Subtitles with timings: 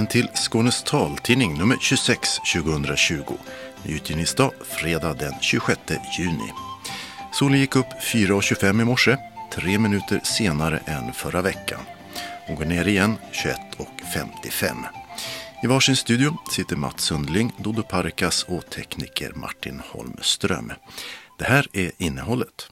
[0.00, 3.22] Välkommen till Skånes taltidning nummer 26 2020.
[3.84, 5.80] Utgivningsdag fredag den 26
[6.18, 6.52] juni.
[7.32, 9.16] Solen gick upp 4.25 i morse,
[9.54, 11.80] tre minuter senare än förra veckan.
[12.46, 14.76] Hon går ner igen 21.55.
[15.62, 20.72] I varsin studio sitter Mats Sundling, Dodo Parkas och tekniker Martin Holmström.
[21.38, 22.68] Det här är innehållet.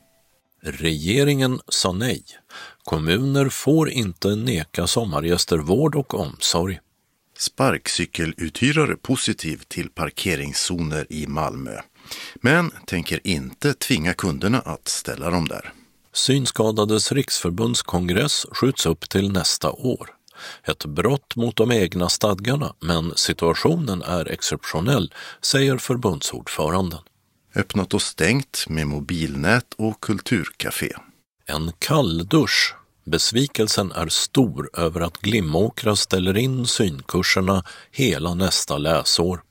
[0.62, 2.22] Regeringen sa nej.
[2.84, 6.78] Kommuner får inte neka sommargäster vård och omsorg.
[7.38, 11.80] Sparkcykeluthyrare positiv till parkeringszoner i Malmö.
[12.34, 15.72] Men tänker inte tvinga kunderna att ställa dem där.
[16.12, 20.10] Synskadades riksförbunds kongress skjuts upp till nästa år.
[20.64, 27.00] Ett brott mot de egna stadgarna, men situationen är exceptionell, säger förbundsordföranden.
[27.54, 30.92] Öppnat och stängt med mobilnät och kulturcafé.
[31.46, 32.74] En kalldusch.
[33.08, 39.42] Besvikelsen är stor över att Glimåkra ställer in synkurserna hela nästa läsår.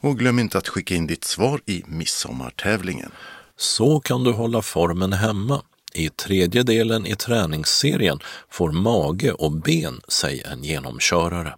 [0.00, 3.10] Och glöm inte att skicka in ditt svar i midsommartävlingen.
[3.56, 5.62] Så kan du hålla formen hemma.
[5.94, 8.18] I tredje delen i träningsserien
[8.50, 11.54] får mage och ben sig en genomkörare.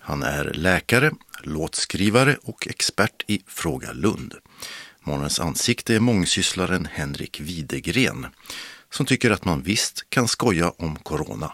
[0.00, 1.10] Han är läkare,
[1.42, 4.34] låtskrivare och expert i Fråga Lund.
[5.02, 8.26] Morgonens ansikte är mångsysslaren Henrik Widegren
[8.90, 11.52] som tycker att man visst kan skoja om corona.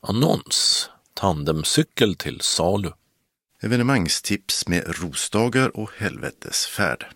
[0.00, 0.88] Annons.
[1.14, 2.90] Tandemcykel till salu.
[3.62, 7.06] Evenemangstips med rosdagar och helvetesfärd.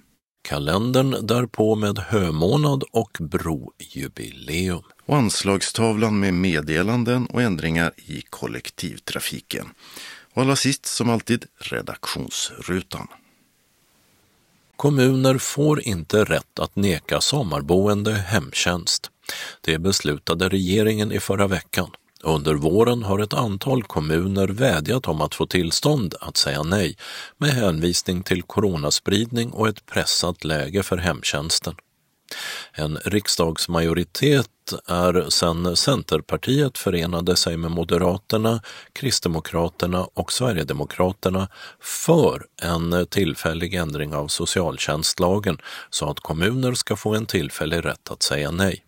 [0.42, 4.82] Kalendern därpå med hömånad och brojubileum.
[5.06, 9.66] Och anslagstavlan med meddelanden och ändringar i kollektivtrafiken.
[10.32, 13.08] Och allra sist som alltid redaktionsrutan.
[14.76, 19.10] Kommuner får inte rätt att neka sommarboende hemtjänst.
[19.60, 21.90] Det beslutade regeringen i förra veckan.
[22.22, 26.96] Under våren har ett antal kommuner vädjat om att få tillstånd att säga nej
[27.38, 31.74] med hänvisning till coronaspridning och ett pressat läge för hemtjänsten.
[32.72, 34.46] En riksdagsmajoritet
[34.86, 38.60] är sedan Centerpartiet förenade sig med Moderaterna,
[38.92, 41.48] Kristdemokraterna och Sverigedemokraterna
[41.80, 45.58] för en tillfällig ändring av socialtjänstlagen
[45.90, 48.85] så att kommuner ska få en tillfällig rätt att säga nej.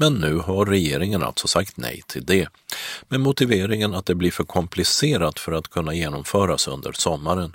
[0.00, 2.48] Men nu har regeringen alltså sagt nej till det,
[3.08, 7.52] med motiveringen att det blir för komplicerat för att kunna genomföras under sommaren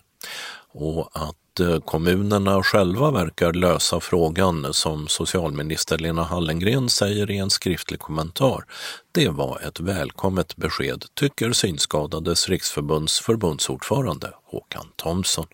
[0.73, 7.49] och att eh, kommunerna själva verkar lösa frågan som socialminister Lena Hallengren säger i en
[7.49, 8.65] skriftlig kommentar.
[9.11, 15.45] Det var ett välkommet besked, tycker Synskadades riksförbunds förbundsordförande Håkan Thomsson.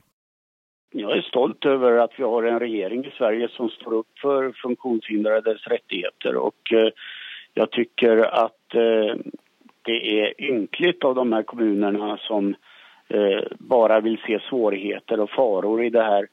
[0.91, 4.51] Jag är stolt över att vi har en regering i Sverige som står upp för
[4.51, 6.89] funktionshindrades rättigheter och eh,
[7.53, 9.15] jag tycker att eh,
[9.81, 12.55] det är ynkligt av de här kommunerna som
[13.07, 16.27] eh, bara vill se svårigheter och faror i det här.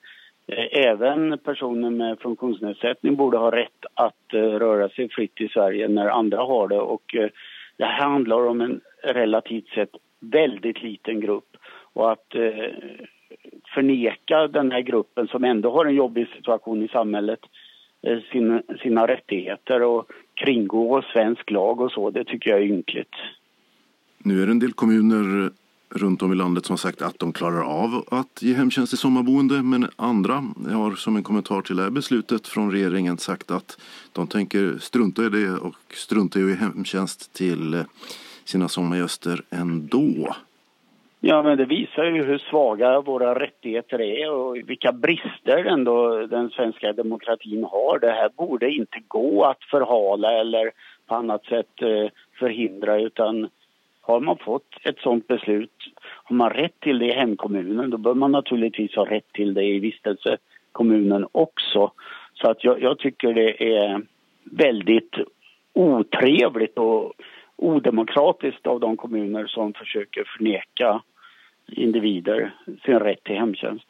[0.46, 5.88] Eh, även personer med funktionsnedsättning borde ha rätt att eh, röra sig fritt i Sverige
[5.88, 7.28] när andra har det och eh,
[7.76, 9.90] det här handlar om en relativt sett
[10.20, 11.56] väldigt liten grupp
[11.92, 12.34] och att
[13.74, 17.40] förneka den här gruppen som ändå har en jobbig situation i samhället
[18.02, 23.14] eh, sina, sina rättigheter och kringgå svensk lag och så, det tycker jag är ynkligt.
[24.18, 25.50] Nu är det en del kommuner
[25.90, 28.96] runt om i landet som har sagt att de klarar av att ge hemtjänst i
[28.96, 30.34] sommarboende men andra
[30.72, 33.78] har som en kommentar till det här beslutet från regeringen sagt att
[34.12, 37.80] de tänker strunta i det och strunta i att ge hemtjänst till eh,
[38.44, 40.36] sina sommargäster ändå.
[41.20, 46.50] Ja, men det visar ju hur svaga våra rättigheter är och vilka brister ändå den
[46.50, 47.98] svenska demokratin har.
[47.98, 50.70] Det här borde inte gå att förhala eller
[51.06, 53.48] på annat sätt eh, förhindra utan
[54.00, 55.72] har man fått ett sånt beslut,
[56.24, 59.64] har man rätt till det i hemkommunen då bör man naturligtvis ha rätt till det
[59.64, 61.92] i vistelsekommunen också.
[62.34, 64.02] Så att jag, jag tycker det är
[64.44, 65.14] väldigt
[65.72, 67.12] otrevligt och
[67.58, 71.02] odemokratiskt av de kommuner som försöker förneka
[71.72, 72.54] individer
[72.84, 73.86] sin rätt till hemtjänst.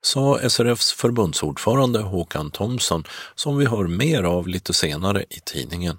[0.00, 3.02] Sa SRFs förbundsordförande Håkan Thomsson
[3.34, 5.96] som vi hör mer av lite senare i tidningen.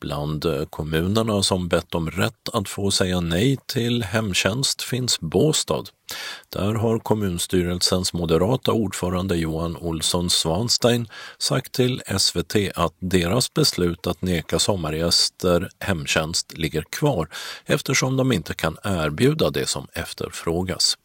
[0.00, 5.84] Bland eh, kommunerna som bett om rätt att få säga nej till hemtjänst finns Båstad.
[6.48, 11.08] Där har kommunstyrelsens moderata ordförande Johan Olsson Svanstein
[11.38, 17.28] sagt till SVT att deras beslut att neka sommargäster hemtjänst ligger kvar
[17.64, 20.96] eftersom de inte kan erbjuda det som efterfrågas.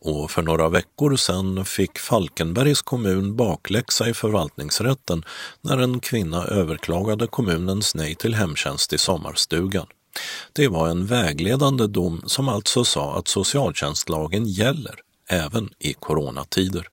[0.00, 5.24] Och för några veckor sedan fick Falkenbergs kommun bakläxa i förvaltningsrätten
[5.60, 9.86] när en kvinna överklagade kommunens nej till hemtjänst i sommarstugan.
[10.52, 14.94] Det var en vägledande dom som alltså sa att socialtjänstlagen gäller
[15.28, 16.86] även i coronatider.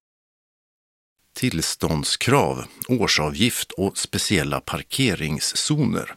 [1.35, 6.15] Tillståndskrav, årsavgift och speciella parkeringszoner.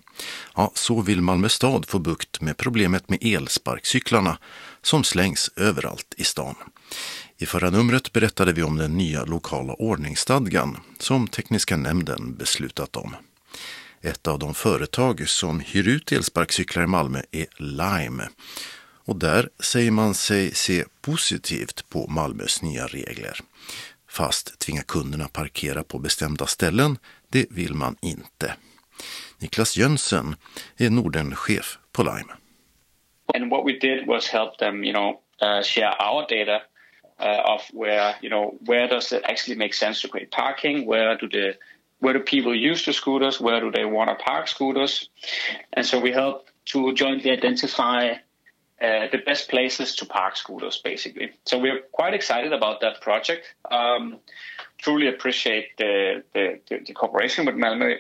[0.55, 4.39] Ja, så vill Malmö stad få bukt med problemet med elsparkcyklarna
[4.87, 6.55] som slängs överallt i stan.
[7.39, 13.17] I förra numret berättade vi om den nya lokala ordningsstadgan som tekniska nämnden beslutat om.
[14.03, 18.29] Ett av de företag som hyr ut elsparkcyklar i Malmö är Lime.
[19.05, 23.41] Och där säger man sig se positivt på Malmös nya regler.
[24.09, 26.99] Fast tvinga kunderna parkera på bestämda ställen,
[27.29, 28.55] det vill man inte.
[29.39, 30.37] Niklas Jönsson
[30.77, 32.33] är Nordenchef på Lime.
[33.35, 36.63] And what we did was help them, you know, uh, share our data
[37.19, 40.87] uh, of where, you know, where does it actually make sense to create parking?
[40.87, 41.57] Where do the
[41.99, 43.41] where do people use the scooters?
[43.41, 45.09] Where do they want to park scooters?
[45.73, 48.17] And so we help to jointly identify
[48.81, 51.33] uh, the best places to park scooters, basically.
[51.47, 53.47] So we're quite excited about that project.
[53.71, 54.19] Um,
[54.77, 57.97] truly appreciate the, the, the, cooperation with Malmö.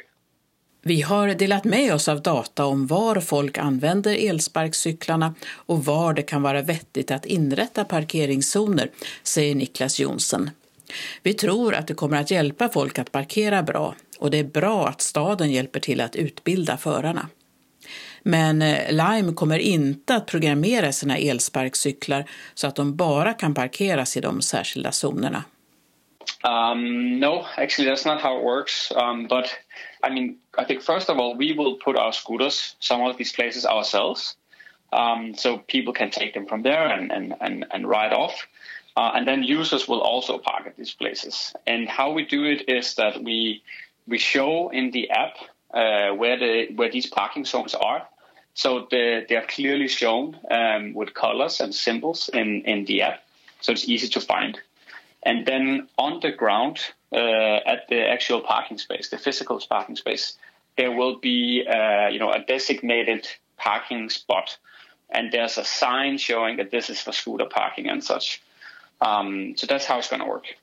[0.87, 6.23] Vi har delat med oss av data om var folk använder elsparkcyklarna och var det
[6.23, 8.91] kan vara vettigt att inrätta parkeringszoner,
[9.23, 10.51] säger Niklas Jonsson.
[11.23, 14.89] Vi tror att det kommer att hjälpa folk att parkera bra och det är bra
[14.89, 17.29] att staden hjälper till att utbilda förarna.
[18.23, 22.25] Men eh, Lime kommer inte att programmera sina elsparkcyklar
[22.55, 25.45] så att de bara kan parkeras i de särskilda zonerna.
[26.45, 28.93] Um, no, actually that's not how it works.
[28.93, 29.47] Um, but
[30.03, 33.33] I mean, I think first of all, we will put our scooters some of these
[33.33, 34.37] places ourselves.
[34.93, 38.47] Um, so people can take them from there and, and, and, and ride off.
[38.97, 41.53] Uh, and then users will also park at these places.
[41.67, 43.63] And how we do it is that we
[44.09, 45.37] we show in the app
[45.75, 48.09] uh, where the where these parking zones are.
[48.55, 53.23] So the, they are clearly shown um, with colors and symbols in, in the app,
[53.61, 54.59] so it's easy to find.
[55.23, 56.79] And then on the ground
[57.13, 57.17] uh,
[57.67, 60.39] at the actual parking space, the physical parking space,
[60.77, 63.27] there will be uh, you know a designated
[63.57, 64.59] parking spot,
[65.15, 68.43] and there's a sign showing that this is for scooter parking and such.
[69.01, 70.57] Um, so that's how it's going to work.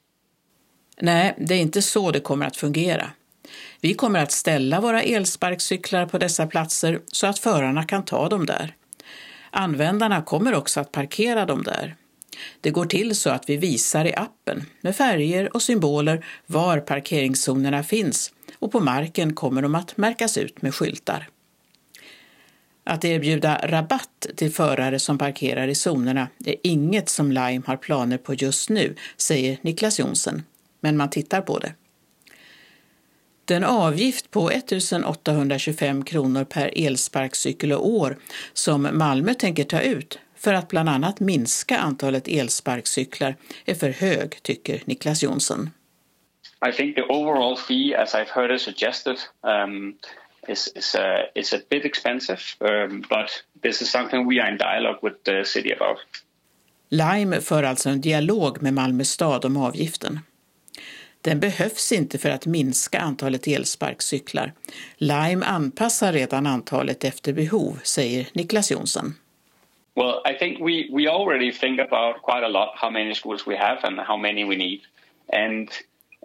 [0.97, 3.11] Nej, det är inte så det kommer att fungera.
[3.81, 8.45] Vi kommer att ställa våra elsparkcyklar på dessa platser så att förarna kan ta dem
[8.45, 8.75] där.
[9.51, 11.95] Användarna kommer också att parkera dem där.
[12.61, 17.83] Det går till så att vi visar i appen med färger och symboler var parkeringszonerna
[17.83, 18.32] finns
[18.63, 21.29] och på marken kommer de att märkas ut med skyltar.
[22.83, 28.17] Att erbjuda rabatt till förare som parkerar i zonerna är inget som Lime har planer
[28.17, 30.43] på just nu, säger Niklas Jonsson,
[30.81, 31.73] men man tittar på det.
[33.45, 34.71] Den avgift på 1
[35.05, 38.17] 825 kronor per elsparkcykel och år
[38.53, 44.43] som Malmö tänker ta ut för att bland annat minska antalet elsparkcyklar är för hög,
[44.43, 45.69] tycker Niklas Jonsson.
[46.69, 49.95] I think the overall fee, as I've heard it suggested, um,
[50.47, 54.57] is is, uh, is a bit expensive, um, but this is something we are in
[54.57, 55.97] dialogue with the city about.
[56.89, 60.19] Lime för alltså en dialog med Malmö stad om avgiften.
[61.21, 64.53] Den behövs inte för att minska antalet elsparkcyklar.
[64.97, 69.13] Lime anpassar redan antalet efter behov, säger Niklas Jonsson.
[69.95, 73.57] Well, I think we, we already think about quite a lot how many schools we
[73.57, 74.79] have and how many we need.
[75.33, 75.69] And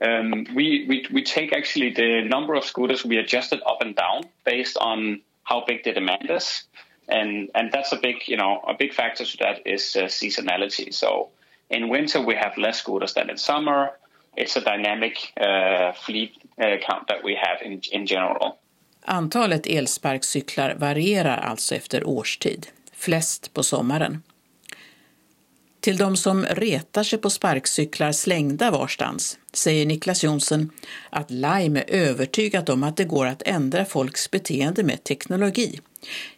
[0.01, 3.97] um, we, we, we take actually the number of scooters, we adjust it up and
[3.97, 6.65] down based on how big the demand is.
[7.09, 10.93] And, and that's a big, you know, a big factor to that is uh, seasonality.
[10.93, 11.31] So
[11.71, 13.91] in winter, we have less scooters than in summer.
[14.37, 18.59] It's a dynamic uh, fleet uh, count that we have in, in general.
[19.05, 24.23] Antalet elsparkcyklar varierar alltså efter årstid, flest på sommaren.
[25.89, 30.71] Till de som retar sig på sparkcyklar slängda varstans säger Niklas Jonsson
[31.11, 35.81] att Lime är övertygat om att det går att ändra folks beteende med teknologi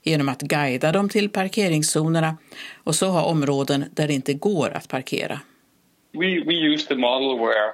[0.02, 2.36] genom att guida dem till parkeringszonerna
[2.84, 5.40] och så ha områden där det inte går att parkera.
[6.12, 7.72] We, we use the model where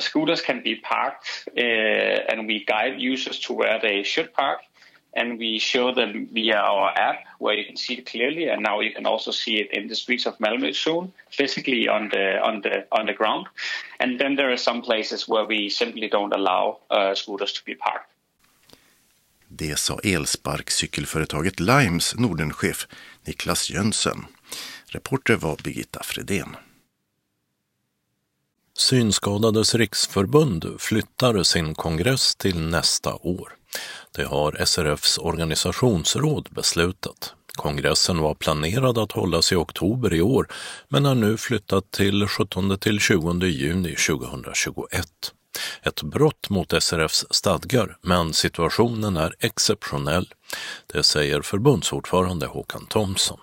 [0.00, 1.26] scooters can be parked
[1.58, 4.71] uh, and we guide users to where they should park
[5.14, 8.80] and we show them via our app where you can see it clearly and now
[8.80, 12.60] you can also see it in the streets of Malmö soon physically on the on
[12.62, 13.46] the on the ground
[14.00, 17.74] and then there are some places where we simply don't allow uh, scooters to be
[17.74, 18.12] parked
[19.54, 22.86] Det sa elsparkcykelföretaget Limes Nordenchef
[23.26, 24.26] Niklas Jönsson.
[24.86, 26.56] Reporter var Birgitta Fredén.
[28.78, 33.56] Synskadades riksförbund flyttar sin kongress till nästa år.
[34.16, 40.46] Det har SRFs organisationsråd beslutat Kongressen var planerad att hållas i oktober i år
[40.88, 45.06] men är nu flyttat till 17 till 20 juni 2021.
[45.82, 50.26] Ett brott mot SRFs stadgar, men situationen är exceptionell.
[50.92, 53.38] Det säger förbundsordförande Håkan Thomsson.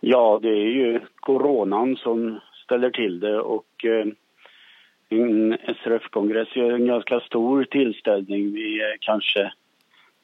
[0.00, 4.06] Ja, det är ju coronan som ställer till det och eh,
[5.20, 8.52] en SRF-kongress är en ganska stor tillställning.
[8.52, 9.52] Vi är eh, kanske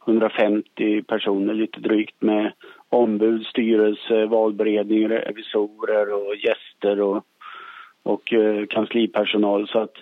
[0.07, 2.53] 150 personer lite drygt med
[2.89, 7.25] ombud, styrelse, valberedning, revisorer och gäster och,
[8.03, 9.69] och eh, kanslipersonal.
[9.69, 9.95] Så att,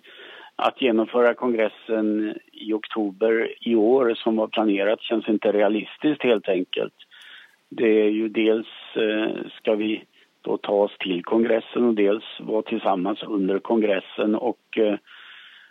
[0.56, 6.94] att genomföra kongressen i oktober i år som var planerat känns inte realistiskt helt enkelt.
[7.68, 10.04] Det är ju dels eh, ska vi
[10.46, 14.34] då ta oss till kongressen och dels vara tillsammans under kongressen.
[14.34, 14.94] Och eh,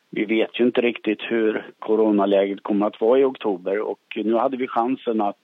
[0.10, 3.79] vi vet ju inte riktigt hur coronaläget kommer att vara i oktober.
[3.79, 5.41] Och nu hade vi chansen att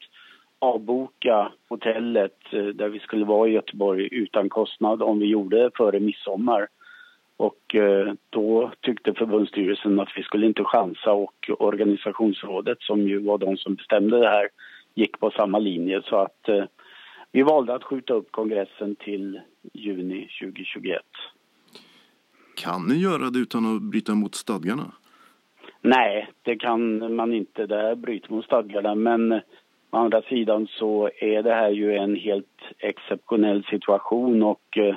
[0.59, 5.71] avboka hotellet eh, där vi skulle vara i Göteborg utan kostnad om vi gjorde det
[5.77, 6.67] före midsommar.
[7.37, 11.11] Och eh, då tyckte förbundsstyrelsen att vi skulle inte chansa.
[11.11, 14.47] Och organisationsrådet som ju var de som bestämde det här
[14.95, 16.01] gick på samma linje.
[16.05, 16.63] Så att eh,
[17.31, 19.41] vi valde att skjuta upp kongressen till
[19.73, 21.01] juni 2021.
[22.55, 24.91] Kan ni göra det utan att bryta mot stadgarna?
[25.81, 27.65] Nej, det kan man inte.
[27.65, 28.95] Det bryter mot stadgarna.
[28.95, 29.31] Men
[29.91, 34.95] å andra sidan så är det här ju en helt exceptionell situation och eh,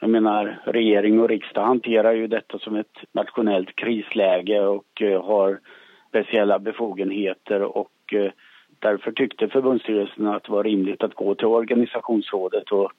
[0.00, 5.60] jag menar, regering och riksdag hanterar ju detta som ett nationellt krisläge och eh, har
[6.08, 8.32] speciella befogenheter och eh,
[8.80, 12.92] därför tyckte förbundsstyrelsen att det var rimligt att gå till organisationsrådet och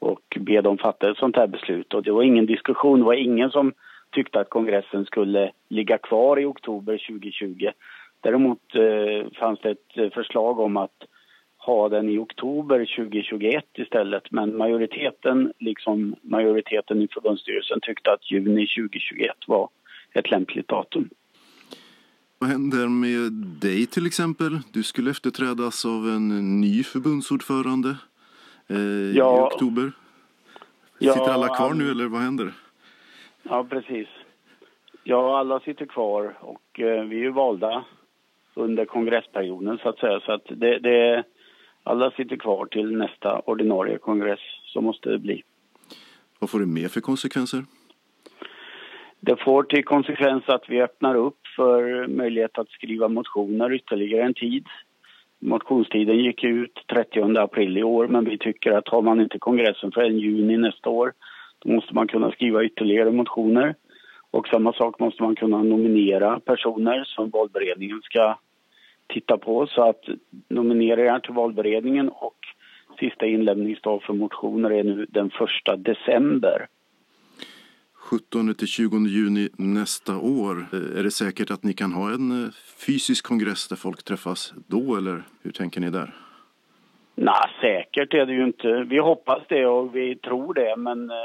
[0.00, 1.94] och be dem fatta ett sånt här beslut.
[1.94, 3.72] Och det var ingen diskussion, det var ingen som
[4.10, 7.70] tyckte att kongressen skulle ligga kvar i oktober 2020.
[8.20, 11.04] Däremot eh, fanns det ett eh, förslag om att
[11.56, 14.30] ha den i oktober 2021 istället.
[14.30, 19.68] Men majoriteten, liksom majoriteten i förbundsstyrelsen, tyckte att juni 2021 var
[20.14, 21.10] ett lämpligt datum.
[22.42, 24.58] Vad händer med dig till exempel?
[24.72, 27.96] Du skulle efterträdas av en ny förbundsordförande
[28.68, 29.92] eh, ja, i oktober.
[30.98, 32.52] Ja, sitter alla kvar nu eller vad händer?
[33.42, 34.08] Ja, precis.
[35.04, 37.84] Ja, alla sitter kvar och eh, vi är ju valda
[38.54, 40.20] under kongressperioden så att säga.
[40.20, 41.24] Så att det, det,
[41.82, 45.42] alla sitter kvar till nästa ordinarie kongress, så måste det bli.
[46.38, 47.64] Vad får det med för konsekvenser?
[49.20, 54.34] Det får till konsekvens att vi öppnar upp för möjlighet att skriva motioner ytterligare en
[54.34, 54.66] tid.
[55.38, 59.92] Motionstiden gick ut 30 april i år men vi tycker att har man inte kongressen
[59.92, 61.12] förrän juni nästa år
[61.58, 63.74] då måste man kunna skriva ytterligare motioner.
[64.30, 68.38] Och samma sak måste man kunna nominera personer som valberedningen ska
[69.08, 69.66] titta på.
[69.66, 70.04] Så att
[70.48, 72.36] nomineringar till valberedningen och
[73.00, 76.66] sista inlämningsdag för motioner är nu den första december.
[78.10, 80.66] 17 till 20 juni nästa år.
[80.72, 82.50] Eh, är det säkert att ni kan ha en eh,
[82.86, 86.14] fysisk kongress där folk träffas då eller hur tänker ni där?
[87.14, 88.84] Nej, säkert är det ju inte.
[88.88, 91.16] Vi hoppas det och vi tror det men eh,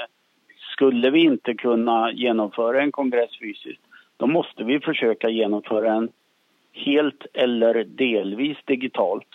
[0.74, 3.82] skulle vi inte kunna genomföra en kongress fysiskt
[4.18, 6.10] då måste vi försöka genomföra en
[6.74, 9.30] helt eller delvis digitalt.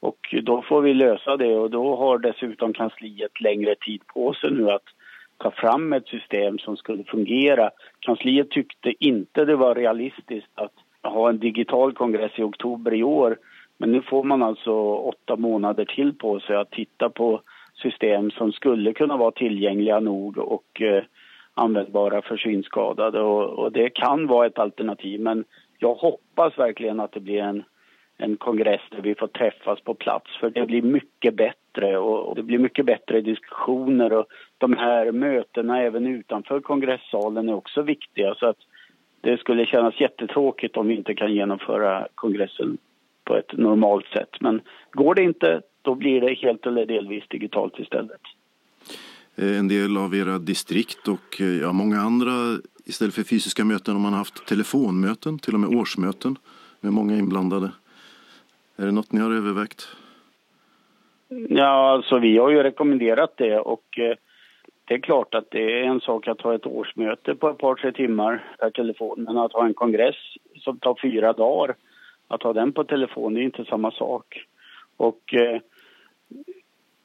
[0.00, 4.50] Och då får vi lösa det och då har dessutom kansliet längre tid på sig
[4.50, 4.88] nu att
[5.38, 7.70] ta fram ett system som skulle fungera.
[8.00, 10.72] Kansliet tyckte inte det var realistiskt att
[11.02, 13.38] ha en digital kongress i oktober i år.
[13.78, 17.40] Men nu får man alltså åtta månader till på sig att titta på
[17.74, 21.04] system som skulle kunna vara tillgängliga nog och eh,
[21.54, 23.20] användbara för synskadade.
[23.20, 25.44] Och, och, det kan vara ett alternativ men
[25.78, 27.64] jag hoppas verkligen att det blir en
[28.22, 32.42] en kongress där vi får träffas på plats för det blir mycket bättre och det
[32.42, 34.26] blir mycket bättre diskussioner och
[34.58, 38.58] de här mötena även utanför kongressalen är också viktiga så att
[39.20, 42.78] det skulle kännas jättetråkigt om vi inte kan genomföra kongressen
[43.24, 44.40] på ett normalt sätt.
[44.40, 44.60] Men
[44.92, 48.20] går det inte, då blir det helt eller delvis digitalt istället.
[49.36, 52.32] Eh, en del av era distrikt och eh, ja, många andra
[52.84, 56.36] istället för fysiska möten har man haft telefonmöten, till och med årsmöten
[56.80, 57.70] med många inblandade.
[58.82, 59.88] Är det något ni har övervägt?
[61.48, 64.16] Ja, alltså vi har ju rekommenderat det och eh,
[64.84, 67.74] det är klart att det är en sak att ha ett årsmöte på ett par,
[67.74, 69.22] tre timmar per telefon.
[69.22, 70.16] Men att ha en kongress
[70.56, 71.74] som tar fyra dagar,
[72.28, 74.46] att ha den på telefon, det är inte samma sak.
[74.96, 75.60] Och eh,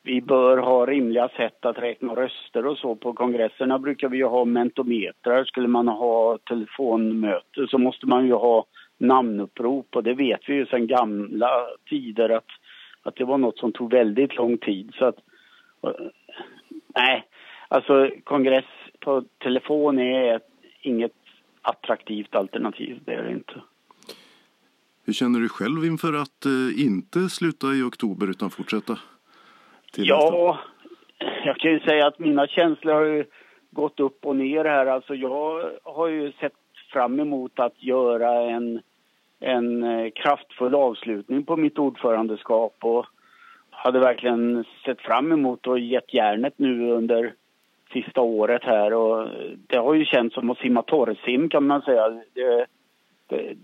[0.04, 2.96] vi bör ha rimliga sätt att räkna röster och så.
[2.96, 5.44] På kongresserna brukar vi ju ha mentometrar.
[5.44, 8.66] Skulle man ha telefonmöte så måste man ju ha
[8.98, 12.48] namnupprop och det vet vi ju sedan gamla tider att,
[13.04, 14.92] att det var något som tog väldigt lång tid.
[14.96, 15.18] Så att,
[16.96, 17.24] nej,
[17.68, 18.66] alltså kongress
[19.00, 20.50] på telefon är ett,
[20.82, 21.16] inget
[21.62, 23.62] attraktivt alternativ, det är det inte.
[25.06, 29.00] Hur känner du själv inför att eh, inte sluta i oktober utan fortsätta?
[29.96, 30.60] ja,
[31.46, 33.26] jag kan ju säga att mina känslor har ju
[33.72, 34.86] gått upp och ner här.
[34.86, 36.54] Alltså jag har ju sett
[36.98, 38.82] fram emot att göra en,
[39.40, 43.06] en eh, kraftfull avslutning på mitt ordförandeskap och
[43.70, 47.34] hade verkligen sett fram emot och gett järnet nu under
[47.94, 49.28] sista året här och
[49.68, 52.10] det har ju känts som att simma torrsim kan man säga.
[52.10, 52.66] Det,
[53.28, 53.56] det,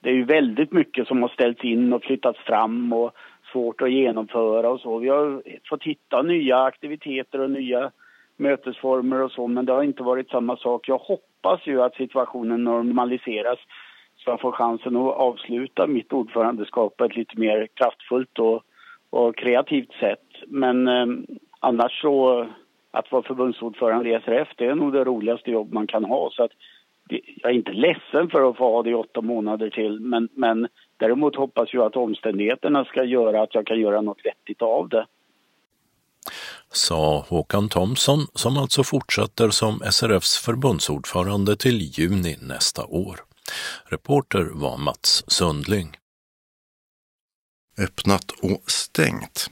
[0.00, 3.12] det är ju väldigt mycket som har ställts in och flyttats fram och
[3.52, 4.98] svårt att genomföra och så.
[4.98, 7.90] Vi har fått hitta nya aktiviteter och nya
[8.40, 10.88] mötesformer och så, men det har inte varit samma sak.
[10.88, 13.58] Jag hoppas ju att situationen normaliseras
[14.16, 18.62] så jag får chansen att avsluta mitt ordförandeskap på ett lite mer kraftfullt och,
[19.10, 20.26] och kreativt sätt.
[20.46, 21.06] Men eh,
[21.60, 22.46] annars så,
[22.90, 26.30] att vara förbundsordförande i SRF, det är nog det roligaste jobb man kan ha.
[26.32, 26.52] Så att
[27.42, 30.68] jag är inte ledsen för att få ha det i åtta månader till, men, men
[30.96, 35.06] däremot hoppas jag att omständigheterna ska göra att jag kan göra något vettigt av det.
[36.72, 43.20] Sa Håkan Thomsson som alltså fortsätter som SRFs förbundsordförande till juni nästa år.
[43.84, 45.96] Reporter var Mats Sundling.
[47.78, 49.50] Öppnat och stängt.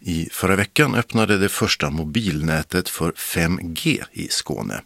[0.00, 4.82] I förra veckan öppnade det första mobilnätet för 5G i Skåne,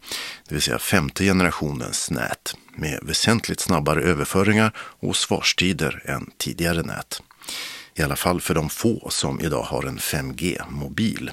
[0.49, 7.23] det vill säga femte generationens nät med väsentligt snabbare överföringar och svarstider än tidigare nät.
[7.95, 11.31] I alla fall för de få som idag har en 5G-mobil.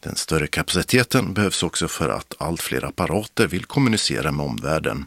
[0.00, 5.04] Den större kapaciteten behövs också för att allt fler apparater vill kommunicera med omvärlden,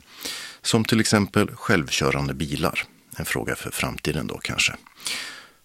[0.61, 2.83] som till exempel självkörande bilar.
[3.17, 4.75] En fråga för framtiden då kanske.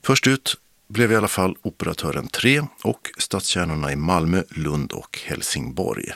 [0.02, 0.56] Först ut
[0.88, 6.12] blev i alla fall operatören 3 och stadskärnorna i Malmö, Lund och Helsingborg.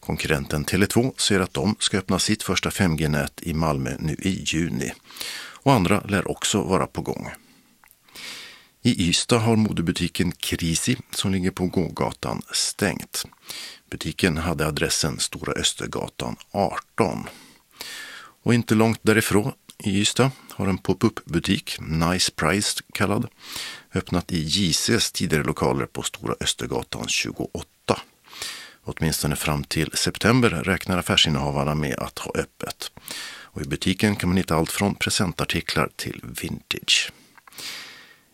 [0.00, 4.92] Konkurrenten Tele2 ser att de ska öppna sitt första 5G-nät i Malmö nu i juni.
[5.62, 7.28] Och andra lär också vara på gång.
[8.82, 13.24] I Ystad har modebutiken Krisi som ligger på gågatan stängt.
[13.90, 17.26] Butiken hade adressen Stora Östergatan 18.
[18.42, 19.52] Och inte långt därifrån
[19.84, 23.28] i Ystad har en pop-up butik, Nice Price kallad,
[23.94, 28.00] öppnat i JCs tidigare lokaler på Stora Östergatan 28.
[28.84, 32.90] Åtminstone fram till september räknar affärsinnehavarna med att ha öppet.
[33.28, 37.12] Och I butiken kan man hitta allt från presentartiklar till vintage.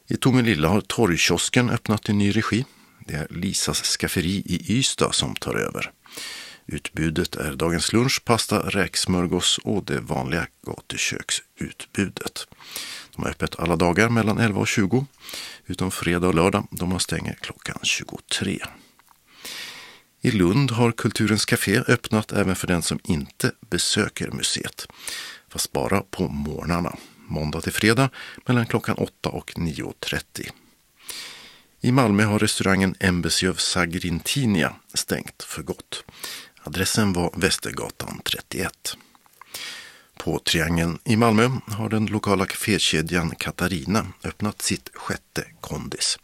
[0.09, 2.65] I Tomelilla har Torgkiosken öppnat i ny regi.
[3.07, 5.91] Det är Lisas skafferi i Ystad som tar över.
[6.67, 12.47] Utbudet är dagens lunch, pasta, räksmörgås och det vanliga gatuköksutbudet.
[13.17, 15.07] De har öppet alla dagar mellan 11 och 20,
[15.67, 18.59] utom fredag och lördag då man stänger klockan 23.
[20.21, 24.87] I Lund har Kulturens Café öppnat även för den som inte besöker museet,
[25.49, 28.11] fast bara på morgnarna, måndag till fredag
[28.47, 30.51] mellan klockan 8 och 9.30.
[31.81, 36.05] I Malmö har restaurangen Embesjöv Sagrintinia stängt för gott.
[36.63, 38.97] Adressen var Västergatan 31.
[40.17, 46.19] På Triangeln i Malmö har den lokala kafékedjan Katarina öppnat sitt sjätte kondis.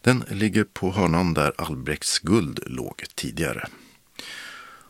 [0.00, 3.68] Den ligger på hörnan där Albrekts guld låg tidigare.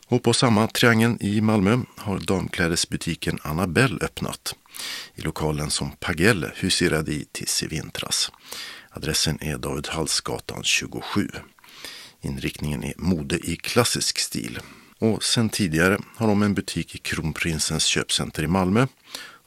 [0.07, 4.55] Och på samma Triangeln i Malmö har damklädesbutiken Annabelle öppnat
[5.15, 8.33] i lokalen som Pagelle huserade i tills i vintras.
[8.91, 11.29] Adressen är David Hallsgatan 27.
[12.21, 14.59] Inriktningen är mode i klassisk stil
[14.99, 18.87] och sen tidigare har de en butik i Kronprinsens köpcenter i Malmö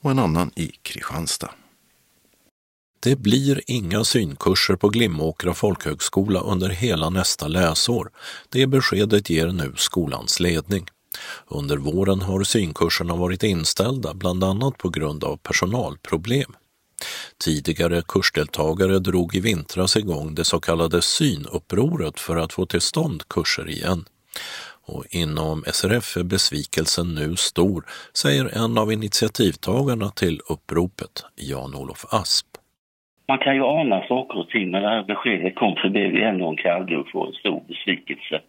[0.02, 1.52] och en annan i Kristianstad.
[3.04, 8.12] Det blir inga synkurser på Glimåkra folkhögskola under hela nästa läsår.
[8.50, 10.88] Det beskedet ger nu skolans ledning.
[11.48, 16.52] Under våren har synkurserna varit inställda bland annat på grund av personalproblem.
[17.46, 23.28] Tidigare kursdeltagare drog i vintras igång det så kallade synupproret för att få till stånd
[23.28, 24.06] kurser igen.
[24.86, 32.48] Och inom SRF är besvikelsen nu stor, säger en av initiativtagarna till uppropet, Jan-Olof Asp.
[33.28, 36.24] Man kan ju ana saker och ting, när det här beskedet kom så blev det
[36.24, 38.42] ändå en kalldusch och en stor besvikelse.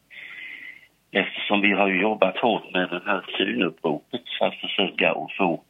[1.13, 5.63] Eftersom vi har jobbat hårt med det här synuppropet för att försöka att få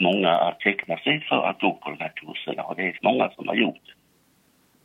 [0.00, 3.30] många att teckna sig för att gå på de här kurserna och det är många
[3.30, 3.92] som har gjort det.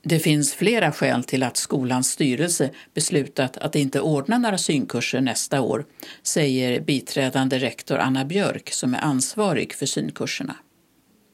[0.09, 5.61] Det finns flera skäl till att skolans styrelse beslutat att inte ordna några synkurser nästa
[5.61, 5.83] år,
[6.23, 10.53] säger biträdande rektor Anna Björk som är ansvarig för synkurserna.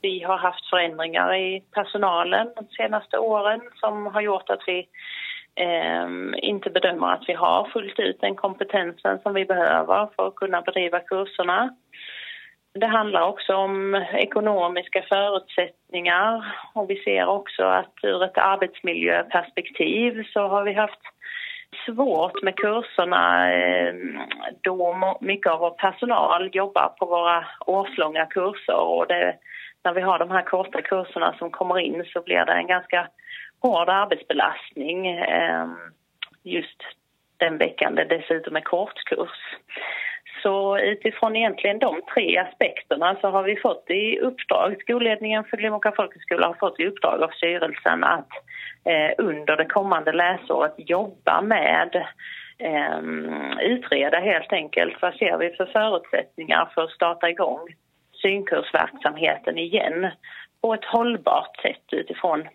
[0.01, 4.87] vi har haft förändringar i personalen de senaste åren som har gjort att vi
[5.55, 10.35] Ehm, inte bedömer att vi har fullt ut den kompetensen som vi behöver för att
[10.35, 11.75] kunna bedriva kurserna.
[12.79, 20.47] Det handlar också om ekonomiska förutsättningar och vi ser också att ur ett arbetsmiljöperspektiv så
[20.47, 20.99] har vi haft
[21.85, 24.19] svårt med kurserna ehm,
[24.61, 29.35] då mycket av vår personal jobbar på våra årslånga kurser och det,
[29.83, 33.07] när vi har de här korta kurserna som kommer in så blir det en ganska
[33.63, 35.67] hård arbetsbelastning eh,
[36.43, 36.83] just
[37.37, 39.39] den veckan det dessutom är kortkurs.
[40.43, 45.91] Så utifrån egentligen de tre aspekterna så har vi fått i uppdrag, skolledningen för Glimåkra
[45.95, 48.29] folkhögskola har fått i uppdrag av styrelsen att
[48.85, 51.95] eh, under det kommande läsåret jobba med
[52.57, 53.01] eh,
[53.61, 57.67] utreda helt enkelt vad ser vi för förutsättningar för att starta igång
[58.21, 60.07] synkursverksamheten igen
[60.61, 62.47] på ett hållbart sätt utifrån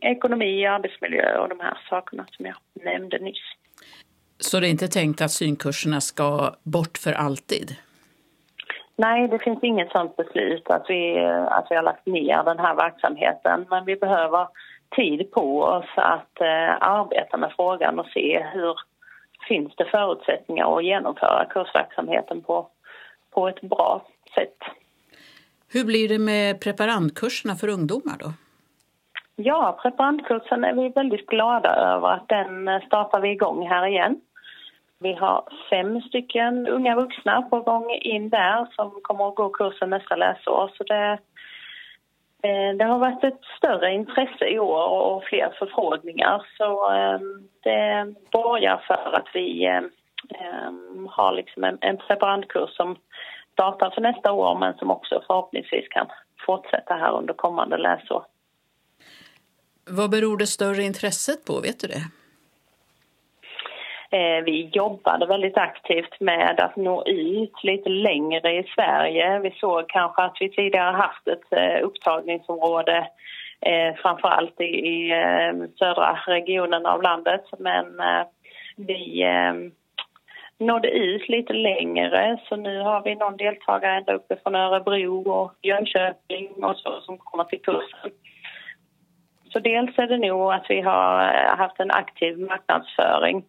[0.00, 3.54] ekonomi, arbetsmiljö och de här sakerna som jag nämnde nyss.
[4.38, 7.76] Så det är inte tänkt att synkurserna ska bort för alltid?
[8.96, 11.18] Nej, det finns inget sånt beslut att vi,
[11.50, 13.66] att vi har lagt ner den här verksamheten.
[13.70, 14.48] Men vi behöver
[14.96, 18.74] tid på oss att eh, arbeta med frågan och se hur
[19.48, 22.68] finns det förutsättningar att genomföra kursverksamheten på,
[23.30, 24.58] på ett bra sätt.
[25.68, 28.32] Hur blir det med preparandkurserna för ungdomar då?
[29.38, 34.20] Ja, preparandkursen är vi väldigt glada över att den eh, startar vi igång här igen.
[34.98, 39.90] Vi har fem stycken unga vuxna på gång in där som kommer att gå kursen
[39.90, 40.70] nästa läsår.
[40.76, 41.18] Så det,
[42.42, 46.46] eh, det har varit ett större intresse i år och fler förfrågningar.
[46.58, 47.18] Så eh,
[47.62, 49.66] det borgar för att vi
[51.10, 52.96] har liksom en, en preparandkurs som
[53.52, 56.06] startar för nästa år men som också förhoppningsvis kan
[56.46, 58.24] fortsätta här under kommande läsår.
[59.90, 61.60] Vad beror det större intresset på?
[61.60, 62.02] Vet du det?
[64.10, 69.38] Eh, vi jobbade väldigt aktivt med att nå ut lite längre i Sverige.
[69.38, 73.08] Vi såg kanske att vi tidigare haft ett eh, upptagningsområde
[73.60, 75.10] eh, framför allt i,
[75.78, 77.44] södra regionen av landet.
[77.58, 77.86] Men
[78.76, 79.24] vi
[80.58, 85.52] nådde ut lite längre så nu har vi någon deltagare ända uppe från Örebro och
[85.62, 88.10] Jönköping och så som kommer till kursen.
[89.56, 93.44] Så dels är det nog att vi har eh, haft en aktiv marknadsföring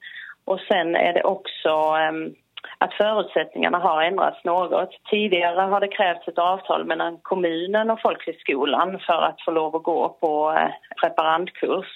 [0.45, 2.33] och sen är det också ehm,
[2.77, 4.89] att förutsättningarna har ändrats något.
[5.09, 9.83] Tidigare har det krävts ett avtal mellan kommunen och folkhögskolan för att få lov att
[9.83, 11.87] gå på eh, preparandkurs.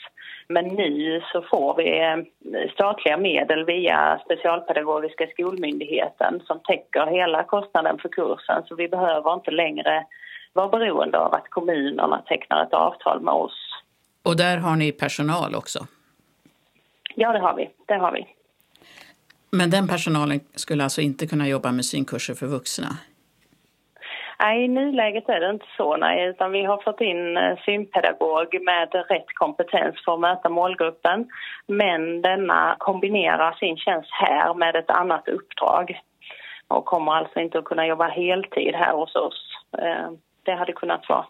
[0.48, 2.18] Men nu så får vi eh,
[2.74, 9.52] statliga medel via Specialpedagogiska skolmyndigheten som täcker hela kostnaden för kursen så vi behöver inte
[9.52, 10.06] längre
[10.54, 13.71] vara beroende av att kommunerna tecknar ett avtal med oss.
[14.24, 15.88] Och där har ni personal också?
[17.16, 17.70] Ja, det har vi.
[17.86, 18.28] Det har vi.
[19.52, 22.88] Men den personalen skulle alltså inte kunna jobba med synkurser för vuxna?
[24.40, 28.62] Nej, i nuläget är det inte så, nej, utan vi har fått in eh, synpedagog
[28.62, 31.30] med rätt kompetens för att möta målgruppen.
[31.68, 36.00] Men denna kombinerar sin tjänst här med ett annat uppdrag
[36.68, 39.58] och kommer alltså inte att kunna jobba heltid här hos oss.
[39.78, 40.12] Eh,
[40.44, 41.26] det hade kunnat vara,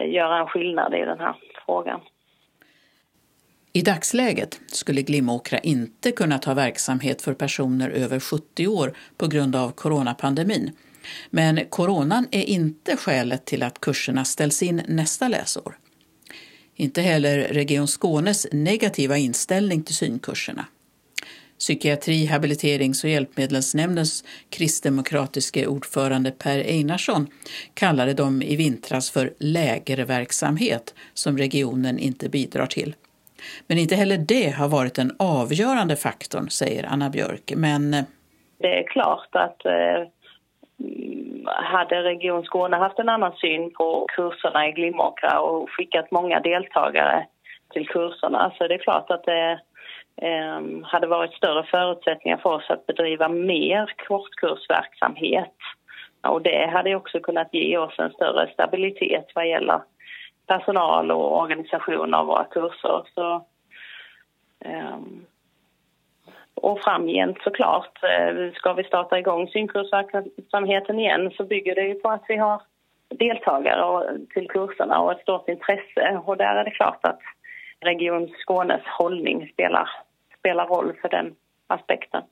[0.00, 2.00] Eh, göra en skillnad i den här frågan.
[3.72, 9.56] I dagsläget skulle Glimåkra inte kunna ta verksamhet för personer över 70 år på grund
[9.56, 10.70] av coronapandemin.
[11.30, 15.78] Men coronan är inte skälet till att kurserna ställs in nästa läsår.
[16.74, 20.66] Inte heller Region Skånes negativa inställning till synkurserna.
[21.58, 27.26] Psykiatri, habiliterings och hjälpmedelsnämndens kristdemokratiske ordförande Per Einarsson
[27.74, 32.94] kallade dem i vintras för lägerverksamhet som regionen inte bidrar till.
[33.66, 37.52] Men inte heller det har varit den avgörande faktorn, säger Anna Björk.
[37.56, 37.94] Men...
[37.94, 38.04] Eh,
[38.58, 40.08] det är klart att eh,
[41.44, 47.26] hade Region Skåne haft en annan syn på kurserna i Glimåkra och skickat många deltagare
[47.72, 49.60] till kurserna så är det klart att det
[50.16, 55.56] eh, hade varit större förutsättningar för oss att bedriva mer kortkursverksamhet.
[56.22, 59.80] Och det hade också kunnat ge oss en större stabilitet vad gäller
[60.46, 63.02] personal och organisation av våra kurser.
[63.14, 63.46] Så,
[64.64, 64.96] eh,
[66.54, 72.08] och framgent såklart, eh, ska vi starta igång synkursverksamheten igen så bygger det ju på
[72.08, 72.62] att vi har
[73.08, 76.20] deltagare till kurserna och ett stort intresse.
[76.24, 77.20] Och där är det klart att
[77.80, 79.90] Region Skånes hållning spelar,
[80.46, 81.34] spelar roll för den
[81.66, 82.22] aspekten.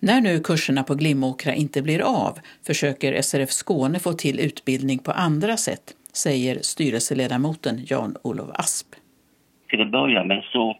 [0.00, 5.12] När nu kurserna på Glimåkra inte blir av försöker SRF Skåne få till utbildning på
[5.12, 5.86] andra sätt,
[6.24, 8.86] säger styrelseledamoten Jan-Olof Asp.
[9.68, 10.76] Till att börja med så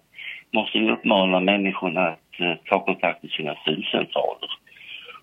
[0.52, 4.50] måste vi uppmana människorna att eh, ta kontakt med sina syncentraler.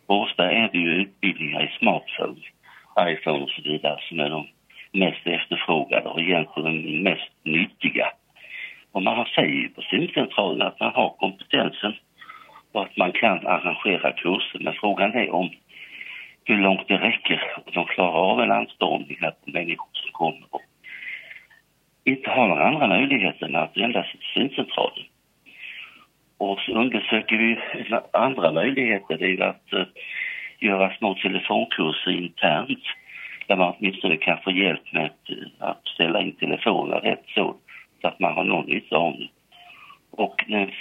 [0.07, 2.41] ofta är det ju utbildningar i smartphone,
[3.11, 4.47] iPhone och så vidare som är de
[4.93, 8.07] mest efterfrågade och egentligen mest nyttiga.
[8.91, 11.93] Och man säger ju på syncentralen att man har kompetensen
[12.71, 14.59] och att man kan arrangera kurser.
[14.59, 15.49] Men frågan är om
[16.45, 20.45] hur långt det räcker och de klarar av en anstormning här på människor som kommer
[20.49, 20.61] och
[22.03, 25.05] inte har några andra möjligheter än att vända sig till syncentralen.
[26.37, 27.59] Och så undersöker vi
[28.13, 29.17] andra möjligheter.
[29.17, 29.83] Det är ju att uh,
[30.59, 32.83] göra små telefonkurser internt
[33.47, 37.55] där man åtminstone kan få hjälp med att, eh, att ställa in telefoner rätt så,
[38.01, 39.29] så att man har någon nytta av det.
[40.11, 40.71] Och den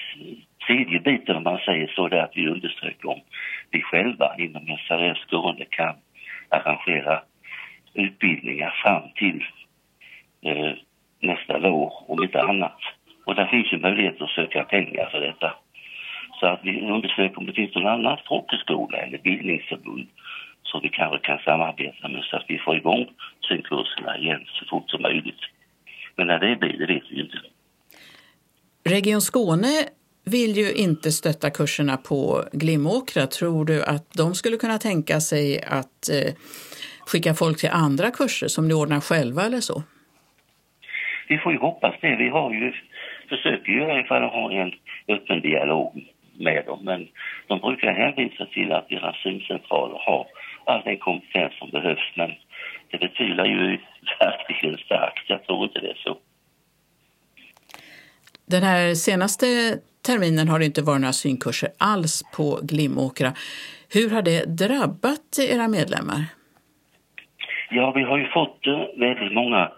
[0.67, 3.21] tredje biten, om man säger så, är att vi undersöker om
[3.71, 5.95] vi själva inom SRF Skåne kan
[6.49, 7.23] arrangera
[7.95, 9.45] utbildningar fram till
[10.43, 10.73] eh,
[11.21, 12.79] nästa vår, om inte annat.
[13.25, 15.55] Och där finns ju möjlighet att söka pengar för detta.
[16.41, 20.09] Så att vi undersöker om det finns någon annan folkhögskola eller bildningsförbund
[20.63, 23.07] som vi kanske kan samarbeta med så att vi får igång
[23.49, 25.41] synkurserna igen så fort som möjligt.
[26.19, 27.39] Men när det blir, det vet vi inte.
[28.85, 29.75] Region Skåne
[30.25, 33.27] vill ju inte stötta kurserna på Glimåkra.
[33.27, 36.35] Tror du att de skulle kunna tänka sig att eh,
[37.07, 39.83] skicka folk till andra kurser som ni ordnar själva eller så?
[41.29, 42.17] Vi får ju hoppas det.
[42.17, 42.73] Vi har ju,
[43.29, 44.73] försöker ju i alla fall ha en
[45.09, 46.05] öppen dialog
[46.39, 46.81] med dem.
[46.85, 47.09] Men
[47.47, 50.27] de brukar hänvisa till att deras syncentraler har
[50.65, 52.13] all den kompetens som behövs.
[52.15, 52.31] Men
[52.91, 53.79] det betyder ju
[54.21, 55.25] verkligen starkt.
[55.27, 56.19] Jag tror inte det är så.
[58.47, 59.47] Den här senaste
[60.07, 63.33] terminen har det inte varit några synkurser alls på Glimåkra.
[63.95, 66.21] Hur har det drabbat era medlemmar?
[67.71, 69.71] Ja, vi har ju fått eh, väldigt många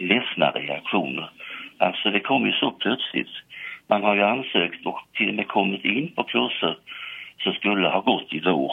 [0.00, 1.30] ledsna reaktioner.
[1.78, 3.34] Alltså det kom ju så plötsligt.
[3.86, 6.78] Man har ju ansökt och till och med kommit in på kurser
[7.38, 8.72] som skulle ha gått i vår.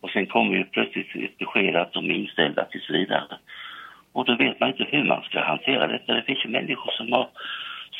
[0.00, 3.38] Och sen kommer ju plötsligt ett besked att de är inställda tills vidare.
[4.14, 6.14] Och då vet man inte hur man ska hantera detta.
[6.14, 7.28] Det finns ju människor som har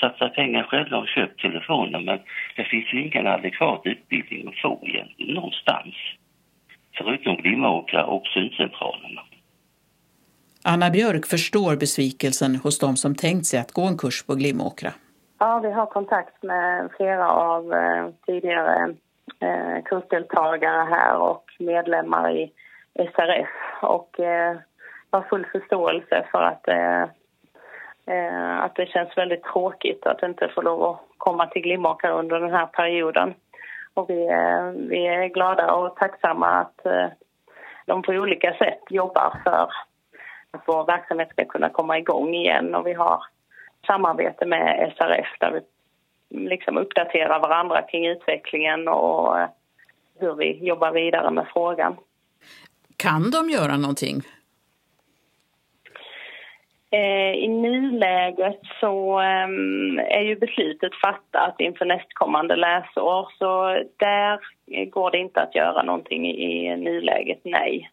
[0.01, 2.19] satsat pengar själva och köpt telefoner men
[2.57, 5.95] det finns ju ingen adekvat utbildning att få egentligen någonstans.
[6.99, 9.21] Förutom Glimåkra och syncentralerna.
[10.65, 14.91] Anna Björk förstår besvikelsen hos de som tänkt sig att gå en kurs på Glimåkra.
[15.39, 18.95] Ja, vi har kontakt med flera av eh, tidigare
[19.41, 22.53] eh, kursdeltagare här och medlemmar i
[22.95, 24.57] SRF och eh,
[25.15, 27.03] har full förståelse för att, eh,
[28.15, 32.41] eh, att det känns väldigt tråkigt att inte få lov att komma till Glimåkra under
[32.41, 33.35] den här perioden.
[33.95, 37.07] Och vi, eh, vi är glada och tacksamma att eh,
[37.87, 39.69] de på olika sätt jobbar för
[40.51, 43.25] att vår verksamhet ska kunna komma igång igen och vi har
[43.87, 45.61] samarbete med SRF där vi
[46.49, 49.49] liksom uppdaterar varandra kring utvecklingen och eh,
[50.19, 51.97] hur vi jobbar vidare med frågan.
[52.97, 54.23] Kan de göra någonting?
[56.95, 64.41] Eh, I nuläget så ehm, är ju beslutet fattat inför nästkommande läsår så där
[64.91, 67.91] går det inte att göra någonting i nuläget, nej.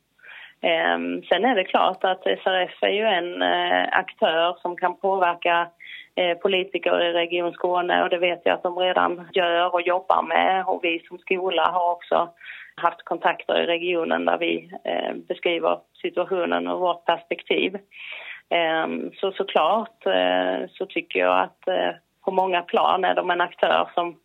[0.62, 5.68] Ehm, sen är det klart att SRF är ju en eh, aktör som kan påverka
[6.16, 10.24] eh, politiker i Region Skåne och det vet jag att de redan gör och jobbar
[10.24, 12.30] med och vi som skola har också
[12.76, 14.72] haft kontakter i regionen där vi
[15.28, 17.78] beskriver situationen och vårt perspektiv.
[18.52, 21.92] Ehm, så såklart eh, så tycker jag att eh,
[22.26, 24.16] på många plan är de en aktör som,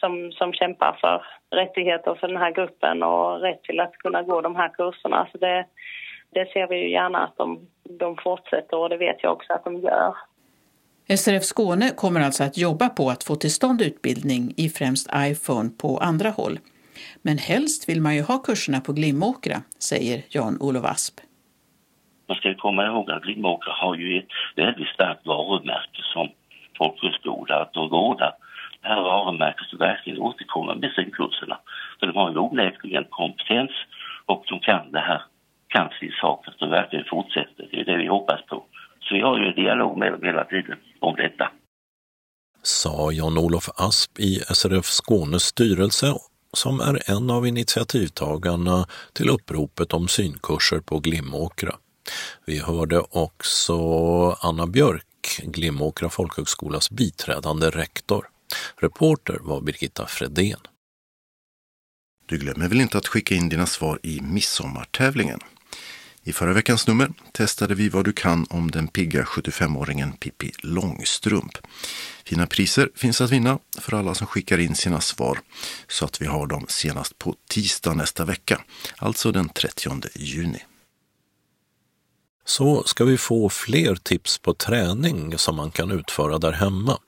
[0.00, 1.22] som, som kämpar för
[1.56, 5.28] rättigheter för den här gruppen och rätt till att kunna gå de här kurserna.
[5.32, 5.66] Så det,
[6.30, 9.64] det ser vi ju gärna att de, de fortsätter och det vet jag också att
[9.64, 10.14] de gör.
[11.16, 15.70] SRF Skåne kommer alltså att jobba på att få till stånd utbildning i främst iPhone
[15.80, 16.58] på andra håll.
[17.22, 21.20] Men helst vill man ju ha kurserna på Glimåkra, säger Jan-Olof Asp.
[22.30, 26.28] Man ska komma ihåg att Glimåkra har ju ett väldigt starkt varumärke som
[26.78, 28.32] folkhögskola, att de vårdar
[28.82, 31.58] det här varumärket som verkligen återkommer med synkurserna.
[31.98, 33.70] För de har ju onekligen kompetens
[34.26, 35.22] och de kan det här,
[35.68, 37.68] kan sin sak, att de verkligen fortsätter.
[37.70, 38.64] Det är det vi hoppas på.
[39.00, 41.50] Så vi har ju en dialog med dem hela tiden om detta.
[42.62, 46.06] Sa Jan-Olof Asp i SRF Skånes styrelse
[46.52, 51.74] som är en av initiativtagarna till uppropet om synkurser på Glimåkra.
[52.50, 53.76] Vi hörde också
[54.40, 58.28] Anna Björk, Glimåkra folkhögskolas biträdande rektor.
[58.76, 60.58] Reporter var Birgitta Fredén.
[62.26, 65.40] Du glömmer väl inte att skicka in dina svar i midsommartävlingen?
[66.22, 71.58] I förra veckans nummer testade vi vad du kan om den pigga 75-åringen Pippi Långstrump.
[72.24, 75.38] Fina priser finns att vinna för alla som skickar in sina svar
[75.88, 78.60] så att vi har dem senast på tisdag nästa vecka,
[78.98, 80.62] alltså den 30 juni.
[82.44, 86.98] Så ska vi få fler tips på träning som man kan utföra där hemma.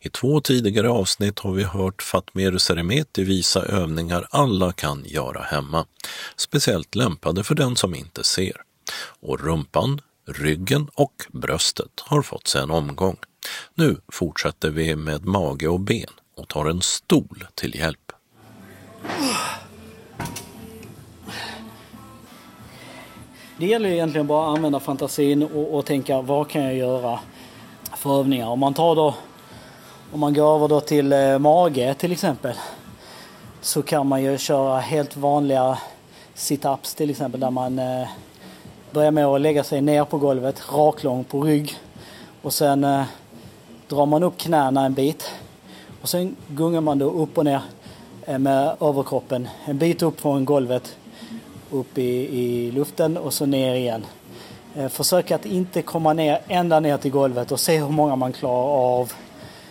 [0.00, 5.86] I två tidigare avsnitt har vi hört Fatmir Seremeti visa övningar alla kan göra hemma,
[6.36, 8.56] speciellt lämpade för den som inte ser.
[9.20, 13.16] Och rumpan, ryggen och bröstet har fått sig en omgång.
[13.74, 18.12] Nu fortsätter vi med mage och ben och tar en stol till hjälp.
[23.58, 27.20] Det gäller egentligen bara att använda fantasin och, och tänka vad kan jag göra
[27.96, 28.48] för övningar.
[28.48, 29.14] Om man tar då
[30.12, 32.54] om man går över då till eh, mage till exempel
[33.60, 35.78] så kan man ju köra helt vanliga
[36.34, 38.08] sit-ups till exempel där man eh,
[38.90, 41.74] börjar med att lägga sig ner på golvet raklång på rygg
[42.42, 43.04] och sen eh,
[43.88, 45.30] drar man upp knäna en bit
[46.02, 47.60] och sen gungar man då upp och ner
[48.26, 50.96] eh, med överkroppen en bit upp från golvet
[51.72, 54.06] upp i, i luften och så ner igen.
[54.74, 58.32] Eh, försök att inte komma ner ända ner till golvet och se hur många man
[58.32, 59.12] klarar av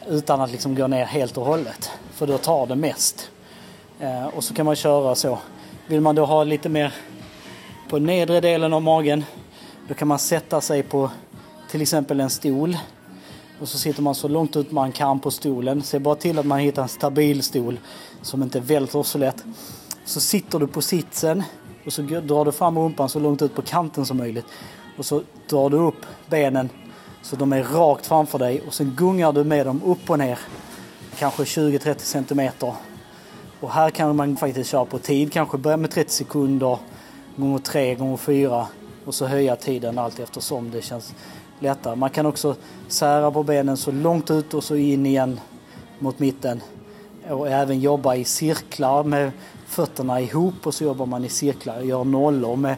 [0.07, 1.91] utan att liksom gå ner helt och hållet.
[2.11, 3.29] För då tar det mest.
[3.99, 5.39] Eh, och så kan man köra så.
[5.87, 6.93] Vill man då ha lite mer
[7.89, 9.23] på nedre delen av magen
[9.87, 11.11] då kan man sätta sig på
[11.69, 12.77] till exempel en stol
[13.61, 15.81] och så sitter man så långt ut man kan på stolen.
[15.81, 17.79] Se bara till att man hittar en stabil stol
[18.21, 19.43] som inte välter så lätt.
[20.05, 21.43] Så sitter du på sitsen
[21.85, 24.45] och så drar du fram rumpan så långt ut på kanten som möjligt.
[24.97, 26.69] Och så drar du upp benen
[27.21, 30.39] så de är rakt framför dig och sen gungar du med dem upp och ner.
[31.19, 32.73] Kanske 20-30 centimeter.
[33.59, 35.33] Och här kan man faktiskt köra på tid.
[35.33, 36.77] Kanske börja med 30 sekunder
[37.35, 38.67] gånger 3 gånger 4
[39.05, 41.13] och så höja tiden allt eftersom det känns
[41.59, 41.95] lättare.
[41.95, 42.55] Man kan också
[42.87, 45.39] sära på benen så långt ut och så in igen
[45.99, 46.61] mot mitten.
[47.29, 49.31] Och även jobba i cirklar med
[49.71, 51.79] fötterna ihop och så jobbar man i cirklar.
[51.79, 52.75] och Gör nollor med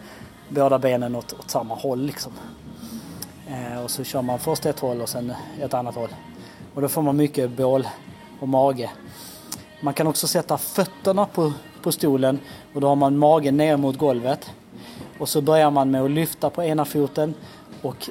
[0.49, 2.31] båda benen åt, åt samma håll liksom.
[3.47, 6.09] Eh, och så kör man först ett håll och sen ett annat håll.
[6.73, 7.87] Och då får man mycket bål
[8.39, 8.89] och mage.
[9.81, 11.53] Man kan också sätta fötterna på,
[11.83, 12.39] på stolen
[12.73, 14.51] och då har man magen ner mot golvet.
[15.19, 17.33] Och så börjar man med att lyfta på ena foten
[17.81, 18.09] och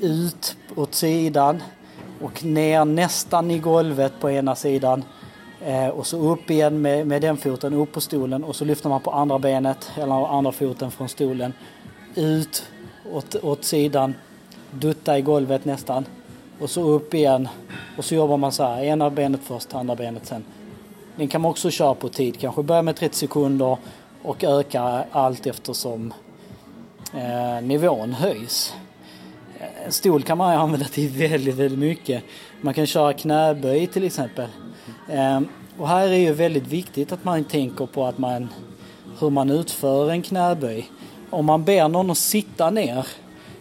[0.00, 1.62] ut åt sidan
[2.22, 5.04] och ner nästan i golvet på ena sidan.
[5.66, 8.88] Eh, och så upp igen med, med den foten, upp på stolen och så lyfter
[8.88, 11.52] man på andra benet eller andra foten från stolen.
[12.14, 12.64] Ut
[13.12, 14.14] åt, åt sidan
[14.70, 16.04] dutta i golvet nästan.
[16.60, 17.48] Och så upp igen.
[17.98, 20.44] Och så jobbar man så här, ena benet först, andra benet sen.
[21.16, 23.76] Den kan man också köra på tid, kanske börja med 30 sekunder
[24.22, 26.14] och öka allt eftersom
[27.14, 28.74] eh, nivån höjs.
[29.84, 32.24] En stol kan man använda till väldigt, väldigt mycket.
[32.60, 34.48] Man kan köra knäböj till exempel.
[35.10, 38.48] Ehm, och här är ju väldigt viktigt att man tänker på att man,
[39.18, 40.90] hur man utför en knäböj.
[41.30, 43.06] Om man ber någon att sitta ner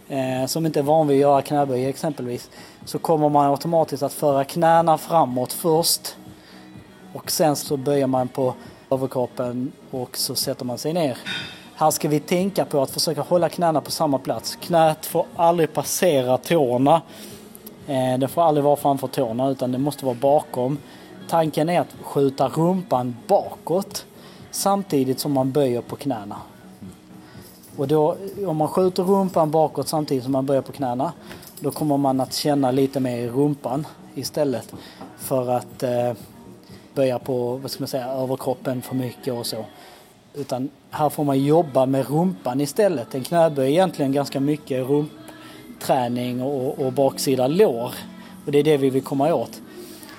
[0.07, 2.49] eh, som inte är van vid att göra knäböj exempelvis
[2.85, 6.15] så kommer man automatiskt att föra knäna framåt först
[7.13, 8.53] och sen så böjer man på
[8.91, 11.17] överkroppen och så sätter man sig ner.
[11.75, 14.55] Här ska vi tänka på att försöka hålla knäna på samma plats.
[14.55, 17.01] Knät får aldrig passera tårna.
[17.87, 20.77] Eh, det får aldrig vara framför tårna utan det måste vara bakom.
[21.29, 24.05] Tanken är att skjuta rumpan bakåt
[24.51, 26.37] samtidigt som man böjer på knäna.
[27.77, 28.15] Och då,
[28.47, 31.13] om man skjuter rumpan bakåt samtidigt som man böjer på knäna,
[31.59, 34.73] då kommer man att känna lite mer i rumpan istället
[35.17, 36.13] för att eh,
[36.93, 39.65] böja på, vad ska man säga, överkroppen för mycket och så.
[40.35, 43.15] Utan här får man jobba med rumpan istället.
[43.15, 47.93] En knäböj är egentligen ganska mycket rumpträning och, och baksida lår.
[48.45, 49.61] Och det är det vi vill komma åt.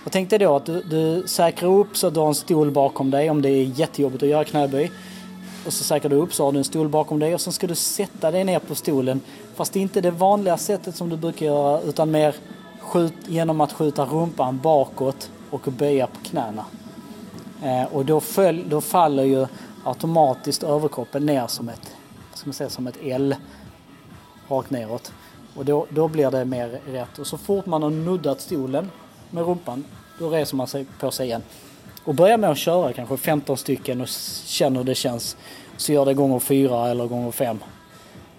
[0.05, 2.71] Och tänk dig då att du, du säkrar upp så att du har en stol
[2.71, 4.91] bakom dig om det är jättejobbigt att göra knäböj
[5.67, 7.67] och så säkrar du upp så har du en stol bakom dig och sen ska
[7.67, 9.21] du sätta dig ner på stolen.
[9.55, 12.35] Fast det är inte det vanliga sättet som du brukar göra utan mer
[12.81, 16.65] skjut, genom att skjuta rumpan bakåt och böja på knäna.
[17.63, 19.47] Eh, och då, föll, då faller ju
[19.85, 21.97] automatiskt överkroppen ner som ett,
[22.35, 23.37] ska man säga, som ett L
[24.49, 25.13] rakt neråt.
[25.57, 27.19] Och då, då blir det mer rätt.
[27.19, 28.91] Och så fort man har nuddat stolen
[29.31, 29.85] med rumpan,
[30.19, 31.43] då reser man sig på sig igen.
[32.05, 34.09] Och börja med att köra kanske 15 stycken och
[34.45, 35.37] känner hur det känns.
[35.77, 37.59] Så gör det gånger fyra eller gånger fem.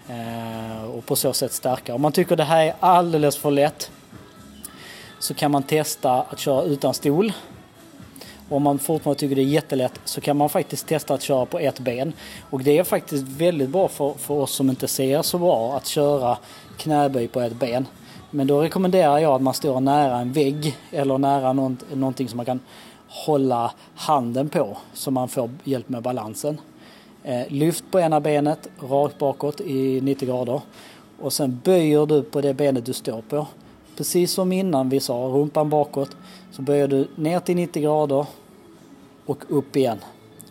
[0.08, 1.94] Eh, och på så sätt stärka.
[1.94, 3.90] Om man tycker det här är alldeles för lätt
[5.18, 7.32] så kan man testa att köra utan stol.
[8.48, 11.58] Om man fortfarande tycker det är jättelätt så kan man faktiskt testa att köra på
[11.58, 12.12] ett ben.
[12.50, 15.86] Och det är faktiskt väldigt bra för, för oss som inte ser så bra att
[15.86, 16.38] köra
[16.76, 17.86] knäböj på ett ben.
[18.30, 22.46] Men då rekommenderar jag att man står nära en vägg eller nära någonting som man
[22.46, 22.60] kan
[23.08, 26.60] hålla handen på så man får hjälp med balansen.
[27.22, 30.60] Eh, lyft på ena benet rakt bakåt i 90 grader
[31.20, 33.46] och sen böjer du på det benet du står på.
[33.96, 36.16] Precis som innan vi sa, rumpan bakåt,
[36.56, 38.26] så böjer du ner till 90 grader
[39.26, 39.98] och upp igen.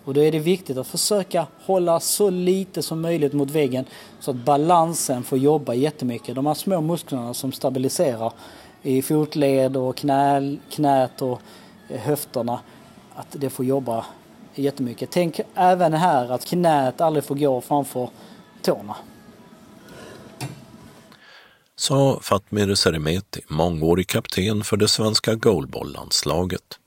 [0.04, 3.86] Och då är det viktigt att försöka hålla så lite som möjligt mot väggen
[4.20, 6.36] så att balansen får jobba jättemycket.
[6.36, 8.34] De här små musklerna som stabiliserar
[8.82, 11.42] i fotled och knä, knät och
[11.90, 12.60] eh, höfterna,
[13.16, 14.06] att det får jobba
[14.56, 15.10] jättemycket.
[15.12, 18.10] Tänk även här att knät aldrig får gå framför
[18.62, 18.96] tårna.
[21.78, 26.80] Sa Fatmir Seremeti, mångårig kapten för det svenska goalball-landslaget.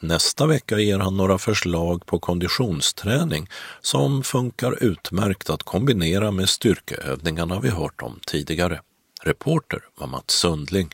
[0.00, 3.48] Nästa vecka ger han några förslag på konditionsträning
[3.80, 8.80] som funkar utmärkt att kombinera med styrkeövningarna vi hört om tidigare.
[9.22, 10.88] Reporter var Mats Sundling.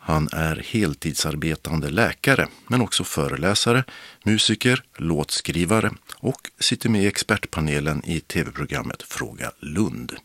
[0.00, 3.84] Han är heltidsarbetande läkare, men också föreläsare,
[4.24, 10.16] musiker, låtskrivare och sitter med i expertpanelen i tv-programmet Fråga Lund.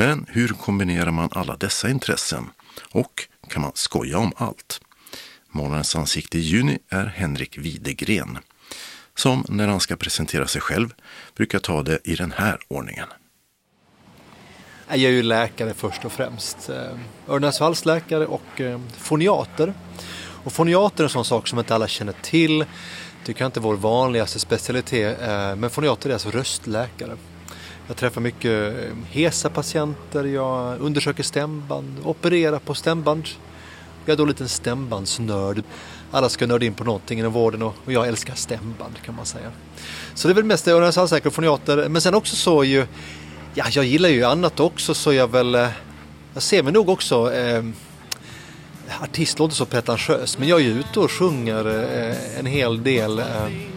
[0.00, 2.50] Men hur kombinerar man alla dessa intressen?
[2.90, 4.80] Och kan man skoja om allt?
[5.50, 8.38] Månadens ansikte i juni är Henrik Widegren,
[9.14, 10.94] som när han ska presentera sig själv
[11.34, 13.06] brukar ta det i den här ordningen.
[14.88, 16.68] Jag är ju läkare först och främst.
[16.68, 16.98] Eh,
[17.28, 19.74] Öron-näshalsläkare och eh, foniater.
[20.44, 22.64] Och foniater är en sån sak som inte alla känner till.
[23.26, 25.20] Det kan inte vara vår vanligaste specialitet.
[25.20, 27.16] Eh, men foniater är alltså röstläkare.
[27.90, 33.24] Jag träffar mycket eh, hesa patienter, jag undersöker stämband, opererar på stämband.
[34.04, 35.62] Jag är då en liten stämbandsnörd.
[36.10, 39.50] Alla ska nörda in på någonting inom vården och jag älskar stämband kan man säga.
[40.14, 41.88] Så det är väl mest öron-näshalsläkare och foniater.
[41.88, 42.86] Men sen också så är ju
[43.54, 45.54] Ja, jag gillar ju annat också så jag väl...
[45.54, 45.68] Eh,
[46.34, 47.32] jag ser mig nog också...
[47.32, 47.64] Eh,
[49.02, 53.18] artist låter så pretentiös men jag är ju ute och sjunger eh, en hel del.
[53.18, 53.26] Eh,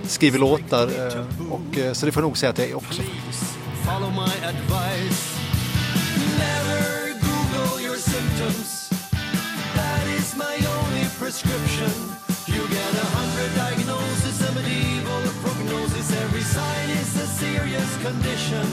[0.03, 3.01] skriver låtar eh, och eh, så det får jag nog säga att jag är också
[3.01, 3.62] faktiskt.
[3.85, 5.21] Follow my advice.
[6.37, 8.89] Never google your symptoms.
[9.75, 11.91] That is my only prescription.
[12.47, 16.21] You get a hundred diagnoses, a medieval prognosis.
[16.23, 18.65] Every sign is a serious condition.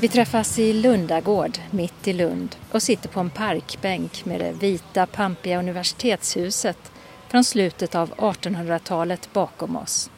[0.00, 5.06] Vi träffas i Lundagård, mitt i Lund och sitter på en parkbänk med det vita,
[5.06, 6.92] pampiga universitetshuset
[7.28, 10.10] från slutet av 1800-talet bakom oss.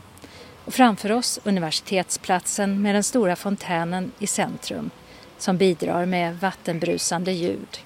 [0.68, 4.90] Och framför oss universitetsplatsen med den stora fontänen i centrum
[5.38, 7.78] som bidrar med vattenbrusande ljud.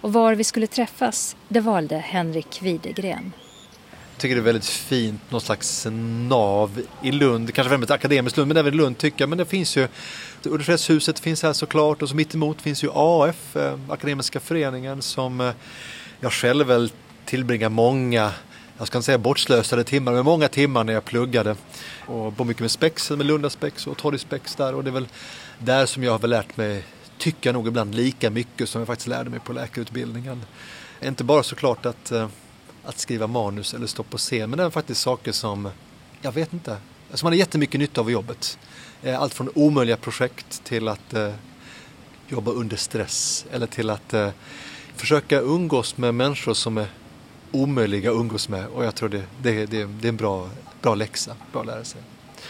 [0.00, 3.32] Och var vi skulle träffas, det valde Henrik Widegren
[4.12, 5.86] Jag tycker det är väldigt fint, någon slags
[6.28, 7.54] nav i Lund.
[7.54, 9.28] Kanske främst akademiskt Lund, men även i Lund tycker jag.
[9.28, 9.88] Men det finns ju,
[10.42, 15.52] universitetshuset finns här såklart och så mittemot finns ju AF, eh, Akademiska föreningen, som eh,
[16.20, 16.90] jag själv väl
[17.24, 18.32] tillbringar många
[18.82, 21.56] jag ska inte säga bortslösade timmar, men många timmar när jag pluggade.
[22.06, 24.74] Och på mycket med spexen, med Lundaspex och Torrispex där.
[24.74, 25.08] Och det är väl
[25.58, 26.84] där som jag har väl lärt mig,
[27.18, 30.42] tycker jag nog ibland, lika mycket som jag faktiskt lärde mig på läkarutbildningen.
[31.02, 32.28] Inte bara såklart att eh,
[32.84, 34.50] att skriva manus eller stå på scen.
[34.50, 35.68] Men det är faktiskt saker som,
[36.22, 36.76] jag vet inte,
[37.14, 38.58] som man har jättemycket nytta av i jobbet.
[39.02, 41.34] Eh, allt från omöjliga projekt till att eh,
[42.28, 44.14] jobba under stress eller till att
[44.96, 46.86] försöka umgås med människor som är
[47.52, 48.66] omöjliga att umgås med.
[48.66, 50.50] Och jag tror det, det, det, det är en bra,
[50.82, 52.00] bra läxa, bra att lära sig.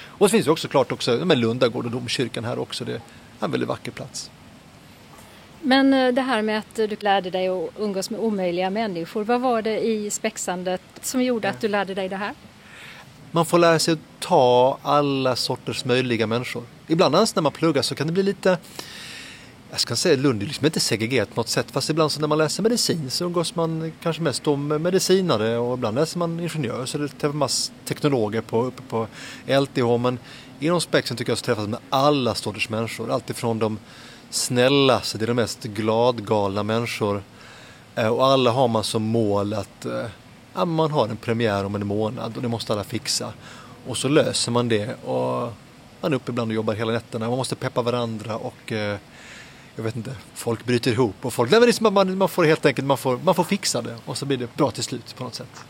[0.05, 2.85] Och så finns det också klart också, med Lundagård och domkyrkan här också.
[2.85, 3.01] Det är
[3.41, 4.31] en väldigt vacker plats.
[5.61, 9.25] Men eh, det här med att du lärde dig att umgås med omöjliga människor.
[9.25, 12.35] Vad var det i spexandet som gjorde att du lärde dig det här?
[13.31, 16.63] Man får lära sig att ta alla sorters möjliga människor.
[16.87, 18.59] Ibland när man pluggar så kan det bli lite
[19.73, 22.29] jag ska säga Lund är liksom inte segregerat på något sätt fast ibland så när
[22.29, 26.87] man läser medicin så umgås man kanske mest om medicinare och ibland läser man ingenjör
[26.87, 27.49] så det träffar man
[27.85, 29.07] teknologer på, uppe på
[29.47, 30.19] LTH men
[30.61, 33.11] inom spexen tycker jag så träffas med alla sorters människor.
[33.11, 33.79] Alltifrån de
[34.31, 37.23] snällaste, det är de mest gladgalna människor.
[37.95, 40.07] Eh, och alla har man som mål att eh,
[40.55, 43.33] ja, man har en premiär om en månad och det måste alla fixa.
[43.87, 45.53] Och så löser man det och
[46.01, 47.29] man är uppe ibland och jobbar hela nätterna.
[47.29, 48.97] Man måste peppa varandra och eh,
[49.77, 52.19] jag vet inte, folk bryter ihop och folk, nej, men det är som att man,
[52.19, 54.71] man får helt enkelt, man får, man får fixa det och så blir det bra
[54.71, 55.65] till slut på något sätt.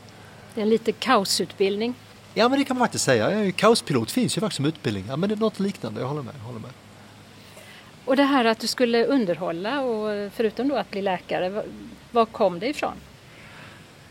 [0.54, 1.94] Det är en lite kaosutbildning.
[2.34, 3.52] Ja men det kan man faktiskt säga.
[3.52, 5.04] Kaospilot finns ju faktiskt som utbildning.
[5.08, 6.34] Ja men det är något liknande, jag håller med.
[6.38, 6.70] Jag håller med.
[8.04, 11.62] Och det här att du skulle underhålla och förutom då att bli läkare,
[12.10, 12.94] var kom det ifrån?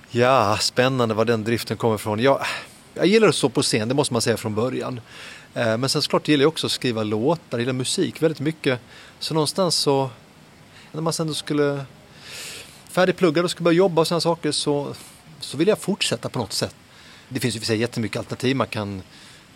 [0.09, 2.19] Ja, spännande var den driften kommer ifrån.
[2.19, 2.45] Jag,
[2.93, 5.01] jag gillar att stå på scen, det måste man säga från början.
[5.53, 8.79] Eh, men sen såklart gillar jag också att skriva låtar, jag gillar musik väldigt mycket.
[9.19, 10.09] Så någonstans så,
[10.91, 11.85] när man sen då skulle
[12.89, 14.95] färdigpluggad och skulle börja jobba och sådana saker så,
[15.39, 16.75] så vill jag fortsätta på något sätt.
[17.29, 18.55] Det finns ju för sig jättemycket alternativ.
[18.55, 19.01] Man kan,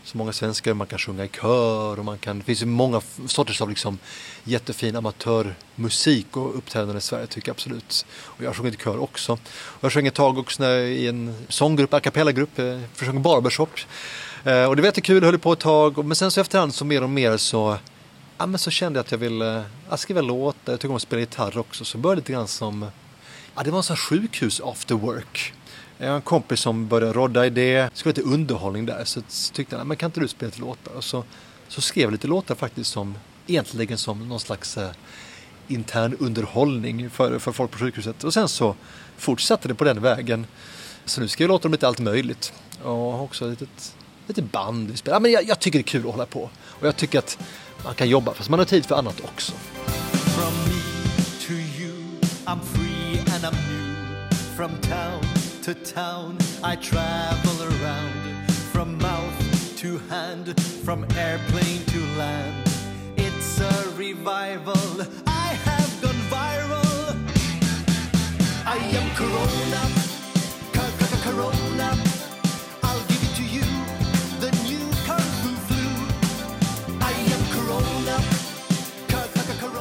[0.04, 3.02] så många svenskar, man kan sjunga i kör och man kan, det finns ju många
[3.28, 3.98] sorters av liksom
[4.44, 8.06] jättefin amatörmusik och uppträdande i Sverige tycker jag absolut.
[8.12, 9.34] Och jag har sjungit i kör också.
[9.54, 13.70] Och jag sjöng ett tag också när, i en sånggrupp, a cappella-grupp, eh, sjöng barbershop.
[14.46, 16.06] Eh, och det var jättekul, höll på ett tag.
[16.06, 17.78] Men sen så efterhand så mer och mer så,
[18.38, 21.02] ja, men så kände jag att jag ville jag skriva låtar, jag tycker om att
[21.02, 21.86] spela gitarr också.
[21.86, 22.86] Så började det lite grann som,
[23.56, 25.54] ja det var en sån sjukhus after work.
[25.98, 27.74] Jag har en kompis som började rodda i det.
[27.76, 29.04] Det skulle lite underhållning där.
[29.06, 29.22] Så
[29.54, 30.94] tyckte han, men kan inte du spela lite låtar?
[30.94, 31.24] Och så,
[31.68, 33.18] så skrev jag lite låtar faktiskt som
[33.48, 34.90] egentligen som någon slags eh,
[35.68, 38.24] intern underhållning för, för folk på sjukhuset.
[38.24, 38.76] Och sen så
[39.18, 40.46] fortsatte det på den vägen.
[41.06, 42.54] Så nu skriver jag låtar om lite allt möjligt.
[42.84, 43.96] Och också litet
[44.28, 45.20] lite band vi spelar.
[45.20, 46.50] men jag, jag, tycker det är kul att hålla på.
[46.66, 47.38] Och jag tycker att
[47.84, 49.54] man kan jobba fast man har tid för annat också.
[50.36, 50.82] From me
[51.48, 51.76] to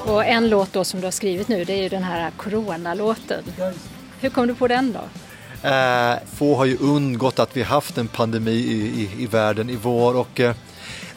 [0.07, 3.44] Och en låt då som du har skrivit nu det är ju den här Corona-låten.
[4.20, 5.00] Hur kom du på den då?
[5.68, 9.76] Eh, få har ju undgått att vi haft en pandemi i, i, i världen i
[9.76, 10.55] vår och eh,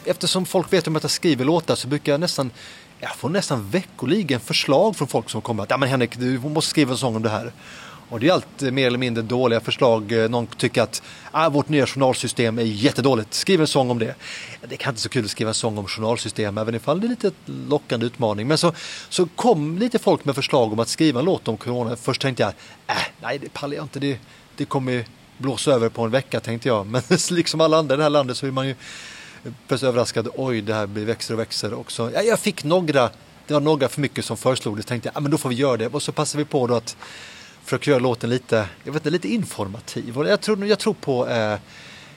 [0.04, 2.50] eftersom folk vet om att jag skriver låtar så brukar jag nästan
[3.00, 6.70] jag får nästan veckoligen förslag från folk som kommer att ja men Henrik du måste
[6.70, 7.52] skriva en sång om det här.
[8.08, 10.12] Och det är alltid eh, mer eller mindre dåliga förslag.
[10.12, 13.34] Eh, någon tycker att ah, vårt nya journalsystem är jättedåligt.
[13.34, 14.14] Skriv en sång om det.
[14.68, 17.08] Det kan inte så kul att skriva en sång om journalsystem även ifall det är
[17.08, 18.48] lite lockande utmaning.
[18.48, 18.72] Men så,
[19.08, 21.96] så kom lite folk med förslag om att skriva en låt om corona.
[21.96, 22.52] Först tänkte jag,
[22.86, 24.00] äh, nej det pallar jag inte.
[24.00, 24.18] Det,
[24.56, 25.04] det kommer
[25.38, 26.86] blåsa över på en vecka tänkte jag.
[26.90, 28.74] Men liksom alla andra i det här landet så är man ju
[29.44, 30.28] eh, plötsligt överraskad.
[30.36, 32.10] Oj, det här blir växer och växer också.
[32.14, 33.10] Ja, jag fick några,
[33.46, 34.82] det var några för mycket som föreslog det.
[34.82, 35.86] Så tänkte jag, ja men då får vi göra det.
[35.86, 36.96] Och så passade vi på då att
[37.68, 40.18] Försöker göra låten lite, jag vet inte, lite informativ.
[40.18, 41.58] Och jag tror, jag tror på eh,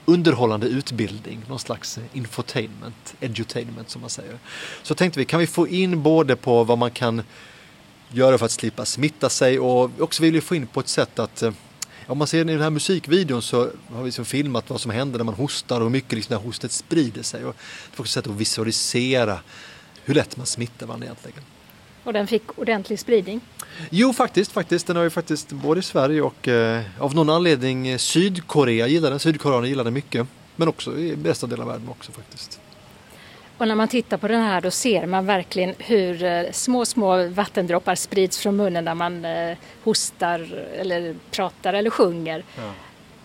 [0.04, 4.38] underhållande utbildning, någon slags infotainment, edutainment som man säger.
[4.82, 7.22] Så tänkte vi, kan vi få in både på vad man kan
[8.08, 11.18] göra för att slippa smitta sig och också vill vi få in på ett sätt
[11.18, 11.52] att eh,
[12.06, 15.18] om man ser i den här musikvideon så har vi liksom filmat vad som händer
[15.18, 17.44] när man hostar och hur mycket liksom det här hostet sprider sig.
[17.44, 17.56] Och
[17.90, 19.38] det är också ett sätt att visualisera
[20.04, 21.42] hur lätt man smittar varandra egentligen.
[22.04, 23.40] Och den fick ordentlig spridning?
[23.90, 24.52] Jo, faktiskt.
[24.52, 24.86] faktiskt.
[24.86, 29.10] Den har ju faktiskt både i Sverige och eh, av någon anledning eh, Sydkorea gillar
[29.10, 29.18] den.
[29.18, 30.26] Sydkoreaner gillar den mycket.
[30.56, 32.60] Men också i bästa delen av världen också faktiskt.
[33.58, 37.28] Och när man tittar på den här då ser man verkligen hur eh, små, små
[37.28, 42.44] vattendroppar sprids från munnen när man eh, hostar eller pratar eller sjunger.
[42.56, 42.72] Ja.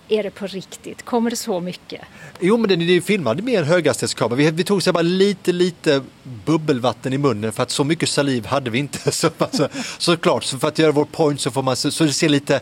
[0.10, 1.06] Är det på riktigt?
[1.06, 2.02] Kommer det så mycket?
[2.40, 4.36] Jo, men det, är är filmad med en höghastighetskamera.
[4.36, 6.04] Vi, vi tog så bara lite, lite
[6.46, 9.12] bubbelvatten i munnen för att så mycket saliv hade vi inte.
[9.18, 12.14] Så, alltså, såklart, så för att göra vår point så får man så, så det
[12.14, 12.62] ser lite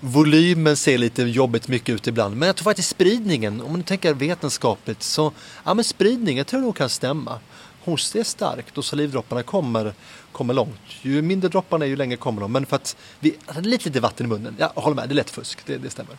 [0.00, 2.36] volymen ser lite jobbigt mycket ut ibland.
[2.36, 5.32] Men jag tror faktiskt spridningen, om man tänker vetenskapligt, så
[5.64, 7.38] ja men spridningen tror jag nog kan stämma.
[7.84, 9.94] Host är starkt och salivdropparna kommer,
[10.32, 10.80] kommer långt.
[11.02, 12.52] Ju mindre dropparna är ju längre kommer de.
[12.52, 15.16] Men för att vi, alltså, lite, lite vatten i munnen, ja, håller med, det är
[15.16, 16.16] lätt fusk, det, det stämmer.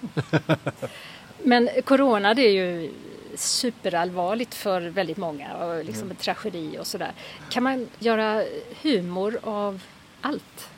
[1.44, 2.94] men corona det är ju
[3.36, 7.12] superallvarligt för väldigt många och liksom en tragedi och sådär.
[7.50, 8.44] Kan man göra
[8.82, 9.82] humor av
[10.22, 10.70] allt?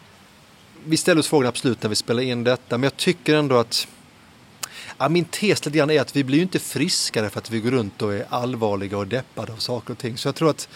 [0.85, 3.87] vi ställer oss frågan absolut när vi spelar in detta, men jag tycker ändå att
[4.97, 7.59] ja, min tes lite grann är att vi blir ju inte friskare för att vi
[7.59, 10.17] går runt och är allvarliga och deppade av saker och ting.
[10.17, 10.69] Så jag tror att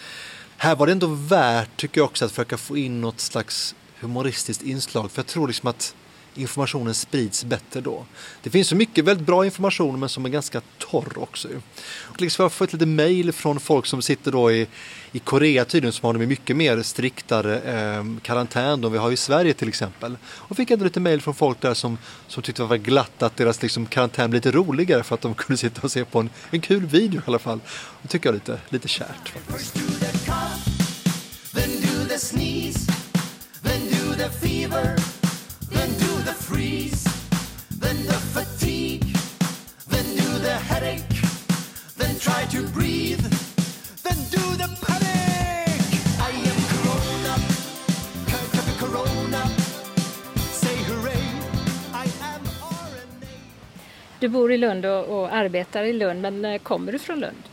[0.60, 4.62] här var det ändå värt, tycker jag också, att försöka få in något slags humoristiskt
[4.62, 5.10] inslag.
[5.10, 5.94] För jag tror liksom att
[6.38, 8.04] informationen sprids bättre då.
[8.42, 11.48] Det finns så mycket väldigt bra information men som är ganska torr också.
[11.82, 14.66] Och liksom jag har fått lite mail från folk som sitter då i,
[15.12, 19.16] i Korea tydligen som har de mycket mer striktare eh, karantän än vi har i
[19.16, 20.16] Sverige till exempel.
[20.24, 23.36] Och fick ändå lite mail från folk där som, som tyckte det var glatt att
[23.36, 26.30] deras liksom, karantän blev lite roligare för att de kunde sitta och se på en,
[26.50, 27.60] en kul video i alla fall.
[28.02, 29.28] Det tycker jag är lite, lite kärt.
[29.46, 29.78] Faktiskt.
[33.62, 35.17] then do the
[36.58, 37.04] freeze,
[37.70, 39.06] then the fatigue,
[39.92, 41.16] then do the headache,
[41.96, 43.22] then try to breathe,
[44.02, 45.80] then do the panic.
[46.18, 47.34] I am Corona,
[48.80, 49.42] Corona,
[50.62, 51.26] say hooray,
[51.94, 52.42] I am
[52.90, 53.32] RNA.
[54.20, 57.47] Du bor i Lund och, och arbetar i Lund, men eh, kommer du från Lund?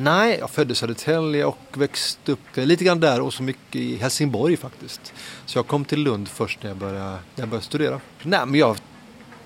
[0.00, 3.76] Nej, jag föddes i Södertälje och växte upp eh, lite grann där och så mycket
[3.76, 5.12] i Helsingborg faktiskt.
[5.46, 8.00] Så jag kom till Lund först när jag började, när jag började studera.
[8.22, 8.76] Nej, men jag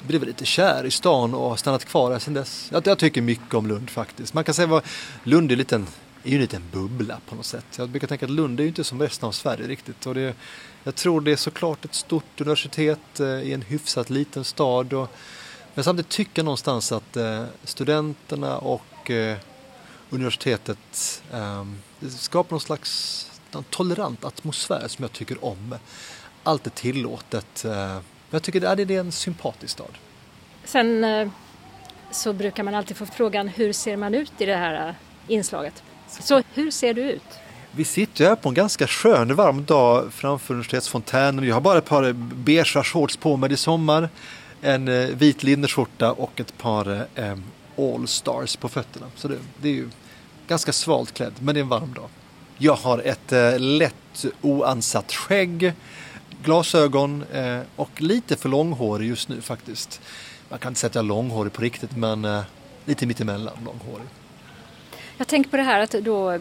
[0.02, 2.68] blev lite kär i stan och har stannat kvar här sedan dess.
[2.72, 4.34] Jag, jag tycker mycket om Lund faktiskt.
[4.34, 4.84] Man kan säga att
[5.24, 5.86] Lund är, liten,
[6.24, 7.66] är ju en liten bubbla på något sätt.
[7.76, 10.06] Jag brukar tänka att Lund är ju inte som resten av Sverige riktigt.
[10.06, 10.34] Och det,
[10.84, 14.92] jag tror det är såklart ett stort universitet eh, i en hyfsat liten stad.
[14.92, 15.10] Och,
[15.74, 19.38] men samtidigt tycker jag någonstans att eh, studenterna och eh,
[20.12, 21.64] universitetet eh,
[22.08, 25.74] skapar någon slags en tolerant atmosfär som jag tycker om.
[26.42, 27.64] Allt är tillåtet.
[27.64, 27.98] Eh,
[28.30, 29.90] jag tycker att det är en sympatisk stad.
[30.64, 31.28] Sen eh,
[32.10, 34.94] så brukar man alltid få frågan hur ser man ut i det här eh,
[35.28, 35.82] inslaget?
[36.08, 37.22] Så hur ser du ut?
[37.74, 41.44] Vi sitter här på en ganska skön varm dag framför universitetsfontänen.
[41.44, 44.08] Jag har bara ett par beigea shorts på mig i sommar.
[44.62, 47.06] En vit linneskjorta och ett par
[47.78, 49.06] All Stars på fötterna.
[49.16, 49.88] Så det, det, är ju
[50.52, 52.08] ganska svalt klädd, men det är en varm dag.
[52.58, 55.74] Jag har ett lätt oansatt skägg
[56.42, 60.00] glasögon eh, och lite för långhårig just nu faktiskt.
[60.48, 62.42] Man kan inte säga att jag är långhårig på riktigt men eh,
[62.84, 64.06] lite mittemellan långhårig.
[65.16, 66.38] Jag tänker på det här att då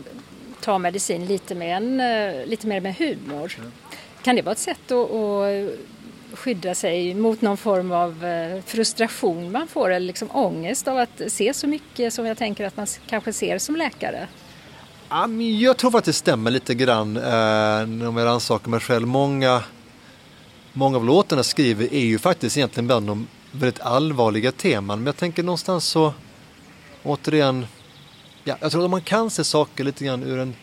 [0.61, 3.55] ta medicin lite, med en, eh, lite mer med humor.
[3.59, 3.71] Mm.
[4.23, 5.77] Kan det vara ett sätt att, att
[6.33, 11.21] skydda sig mot någon form av eh, frustration man får eller liksom ångest av att
[11.27, 14.27] se så mycket som jag tänker att man kanske ser som läkare?
[15.59, 19.07] Jag tror att det stämmer lite grann eh, om jag rannsakar mig själv.
[19.07, 19.63] Många
[20.73, 24.99] många av låtarna skriver är ju faktiskt egentligen bland de väldigt allvarliga teman.
[24.99, 26.13] Men jag tänker någonstans så,
[27.03, 27.65] återigen,
[28.43, 30.55] ja, jag tror att man kan se saker lite grann ur en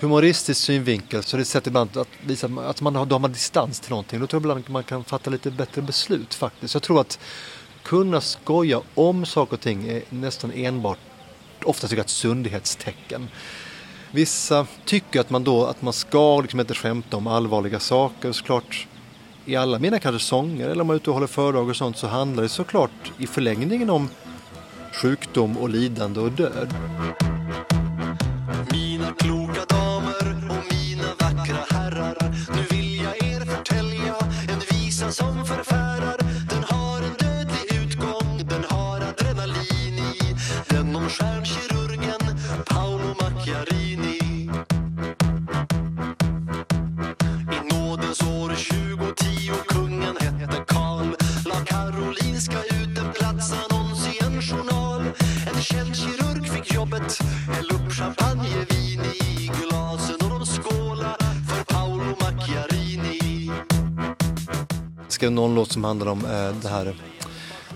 [0.00, 3.20] humoristisk synvinkel så det är ett sätt ibland att visa att man har, då har
[3.20, 4.20] man distans till någonting.
[4.20, 6.74] Då tror jag ibland att man kan fatta lite bättre beslut faktiskt.
[6.74, 7.18] Jag tror att
[7.82, 10.98] kunna skoja om saker och ting är nästan enbart
[11.64, 13.28] ofta tycker jag ett sundhetstecken.
[14.10, 18.32] Vissa tycker att man då att man ska liksom inte skämta om allvarliga saker.
[18.32, 18.86] Såklart
[19.44, 21.96] i alla mina kanske sånger eller om man är ute och håller föredrag och sånt
[21.96, 24.08] så handlar det såklart i förlängningen om
[24.92, 26.74] sjukdom och lidande och död.
[65.50, 66.94] Någon låt som handlar om eh, det här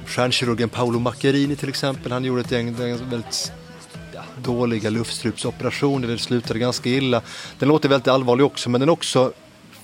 [0.07, 2.13] stjärnkirurgen Paolo Macchiarini till exempel.
[2.13, 3.53] Han gjorde ett gäng väldigt
[4.15, 6.09] ja, dåliga luftstrupsoperationer.
[6.09, 7.23] Det slutade ganska illa.
[7.59, 9.33] Den låter väldigt allvarlig också men den också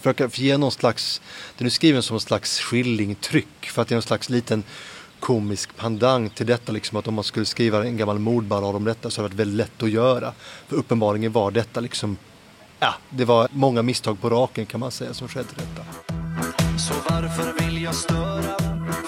[0.01, 1.21] försöker ge någon slags,
[1.59, 4.63] den är skriven som en slags skillingtryck för att det är någon slags liten
[5.21, 6.73] komisk pandang till detta.
[6.73, 9.41] Liksom att om man skulle skriva en gammal mordballad om detta så hade det varit
[9.41, 10.33] väldigt lätt att göra.
[10.69, 12.17] För uppenbarligen var detta liksom,
[12.79, 16.20] ja, det var många misstag på raken kan man säga som skedde detta.
[16.89, 18.57] Så varför vill jag störa?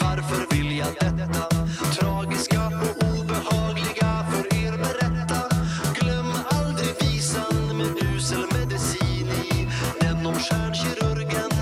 [0.01, 1.57] Varför vill jag detta?
[1.95, 5.57] Tragiska och obehagliga för er berätta.
[6.01, 9.69] Glöm aldrig visan med usel medicin i.
[10.01, 11.53] Den om stjärnkirurgen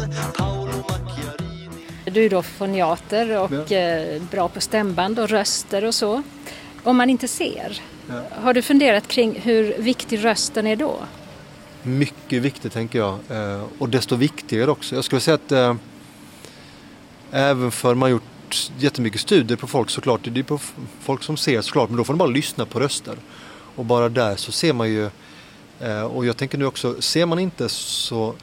[2.12, 3.76] du är då foniater och ja.
[3.76, 6.22] Eh, bra på stämband och röster och så.
[6.82, 8.22] Om man inte ser, ja.
[8.30, 10.96] har du funderat kring hur viktig rösten är då?
[11.82, 14.94] Mycket viktigt tänker jag eh, och desto viktigare också.
[14.94, 15.74] Jag skulle säga att äh,
[17.32, 20.58] även för man har gjort jättemycket studier på folk såklart, det är på
[21.00, 23.16] folk som ser såklart, men då får de bara lyssna på röster.
[23.76, 25.10] Och bara där så ser man ju,
[25.80, 28.34] eh, och jag tänker nu också, ser man inte så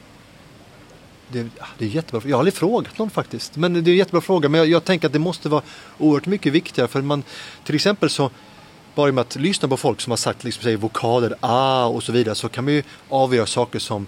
[1.32, 2.20] det, ah, det är jättebra.
[2.24, 3.56] Jag har aldrig frågat någon faktiskt.
[3.56, 4.48] Men det är en jättebra fråga.
[4.48, 5.62] Men jag, jag, tänker att det måste vara
[5.98, 6.88] oerhört mycket viktigare.
[6.88, 7.22] För man,
[7.64, 8.30] till exempel så,
[8.94, 12.12] bara med att lyssna på folk som har sagt liksom, säger vokaler, ah och så
[12.12, 12.34] vidare.
[12.34, 14.06] Så kan man ju avgöra saker som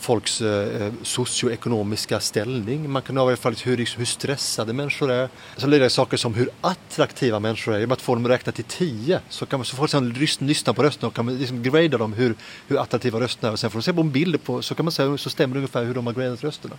[0.00, 2.90] folks eh, eh, socioekonomiska ställning.
[2.90, 5.28] Man kan avgöra hur, liksom, hur stressade människor är.
[5.56, 7.78] Så det saker som hur attraktiva människor är.
[7.78, 10.74] Genom att få dem att räkna till tio så kan man så folk sedan lyssna
[10.74, 12.34] på rösterna och kan liksom grada dem hur,
[12.68, 13.52] hur attraktiva rösterna är.
[13.52, 15.54] Och sen får de se på en bild på, så kan man säga så stämmer
[15.54, 16.74] det ungefär hur de har gradat rösterna.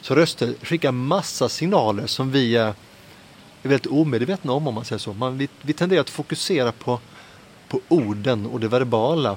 [0.00, 2.74] Så röster skickar massa signaler som vi är
[3.62, 5.12] väldigt omedvetna om om man säger så.
[5.12, 7.00] Man, vi, vi tenderar att fokusera på,
[7.68, 9.36] på orden och det verbala.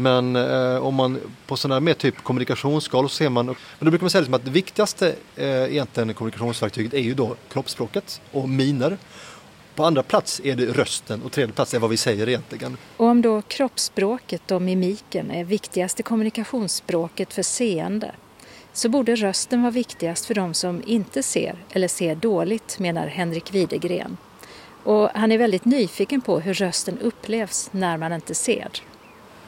[0.00, 3.90] Men eh, om man på sådana här mer typ kommunikationsskalor så ser man, men då
[3.90, 8.48] brukar man säga liksom att det viktigaste eh, egentligen kommunikationsverktyget är ju då kroppsspråket och
[8.48, 8.98] miner.
[9.74, 12.76] På andra plats är det rösten och tredje plats är vad vi säger egentligen.
[12.96, 18.12] Och om då kroppsspråket och mimiken är viktigaste kommunikationsspråket för seende
[18.72, 23.54] så borde rösten vara viktigast för de som inte ser eller ser dåligt, menar Henrik
[23.54, 24.16] Widegren.
[24.84, 28.70] Och han är väldigt nyfiken på hur rösten upplevs när man inte ser.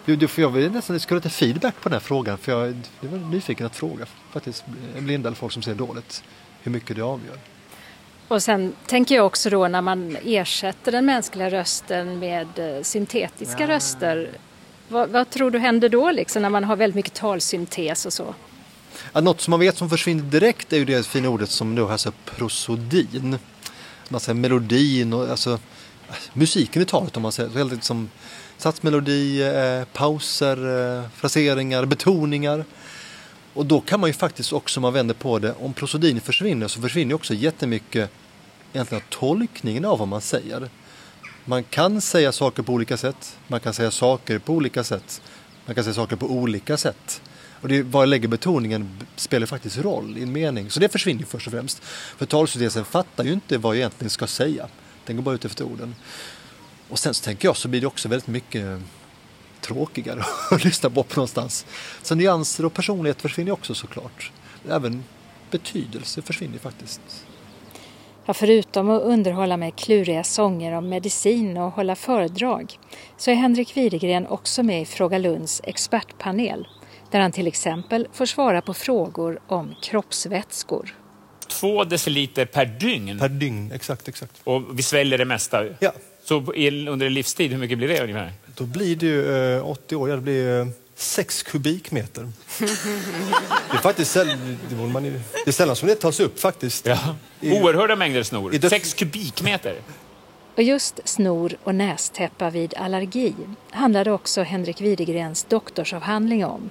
[0.04, 3.08] Du, du, jag vill nästan skulle lite feedback på den här frågan för jag, jag
[3.08, 4.64] var nyfiken att fråga faktiskt
[4.98, 6.22] blinda eller folk som ser dåligt
[6.62, 7.38] hur mycket det avgör.
[8.28, 13.60] Och sen tänker jag också då när man ersätter den mänskliga rösten med eh, syntetiska
[13.60, 13.68] ja.
[13.68, 14.30] röster.
[14.88, 18.34] Vad, vad, tror du händer då liksom när man har väldigt mycket talsyntes och så?
[19.12, 21.88] Ja, något som man vet som försvinner direkt är ju det fina ordet som då
[21.88, 23.38] alltså prosodin.
[24.08, 25.58] Man säger melodin och alltså
[26.32, 27.50] musiken i talet om man säger.
[27.50, 28.10] Så helt liksom
[28.62, 32.64] satsmelodi, eh, pauser, eh, fraseringar, betoningar.
[33.54, 36.68] Och då kan man ju faktiskt också, om man vänder på det, om prosodin försvinner
[36.68, 38.10] så försvinner också jättemycket
[38.72, 40.68] egentligen tolkningen av vad man säger.
[41.44, 45.22] Man kan säga saker på olika sätt, man kan säga saker på olika sätt,
[45.66, 47.22] man kan säga saker på olika sätt.
[47.60, 50.70] Och det, var jag lägger betoningen spelar faktiskt roll i en mening.
[50.70, 51.78] Så det försvinner ju först och främst.
[52.18, 54.68] För talsyntesen fattar ju inte vad jag egentligen ska säga.
[55.06, 55.94] Den går bara ut efter orden.
[56.92, 58.80] Och sen så tänker jag så blir det också väldigt mycket
[59.60, 61.66] tråkigare att lyssna på någonstans.
[62.02, 64.32] Så nyanser och personlighet försvinner också såklart.
[64.68, 65.04] Även
[65.50, 67.00] betydelse försvinner faktiskt.
[68.26, 72.78] Ja, förutom att underhålla med kluriga sånger om medicin och hålla föredrag
[73.16, 76.68] så är Henrik Widegren också med i Fråga Lunds expertpanel
[77.10, 80.96] där han till exempel får svara på frågor om kroppsvätskor.
[81.48, 83.18] Två deciliter per dygn?
[83.18, 84.08] Per dygn, exakt.
[84.08, 84.40] exakt.
[84.44, 85.64] Och vi sväljer det mesta?
[85.80, 85.92] Ja.
[86.24, 88.32] Så under en livstid, hur mycket blir det ungefär?
[88.56, 92.28] Då blir det ju eh, 80 år, ja, det blir eh, 6 kubikmeter.
[93.70, 96.86] det är faktiskt det, man, det är sällan som det tas upp faktiskt.
[96.86, 97.16] Ja.
[97.42, 98.68] Oerhörda mängder snor.
[98.68, 99.74] 6 kubikmeter.
[100.56, 103.34] Och just snor och nästäppa vid allergi
[103.70, 106.70] handlade också Henrik Widegrens doktorsavhandling om.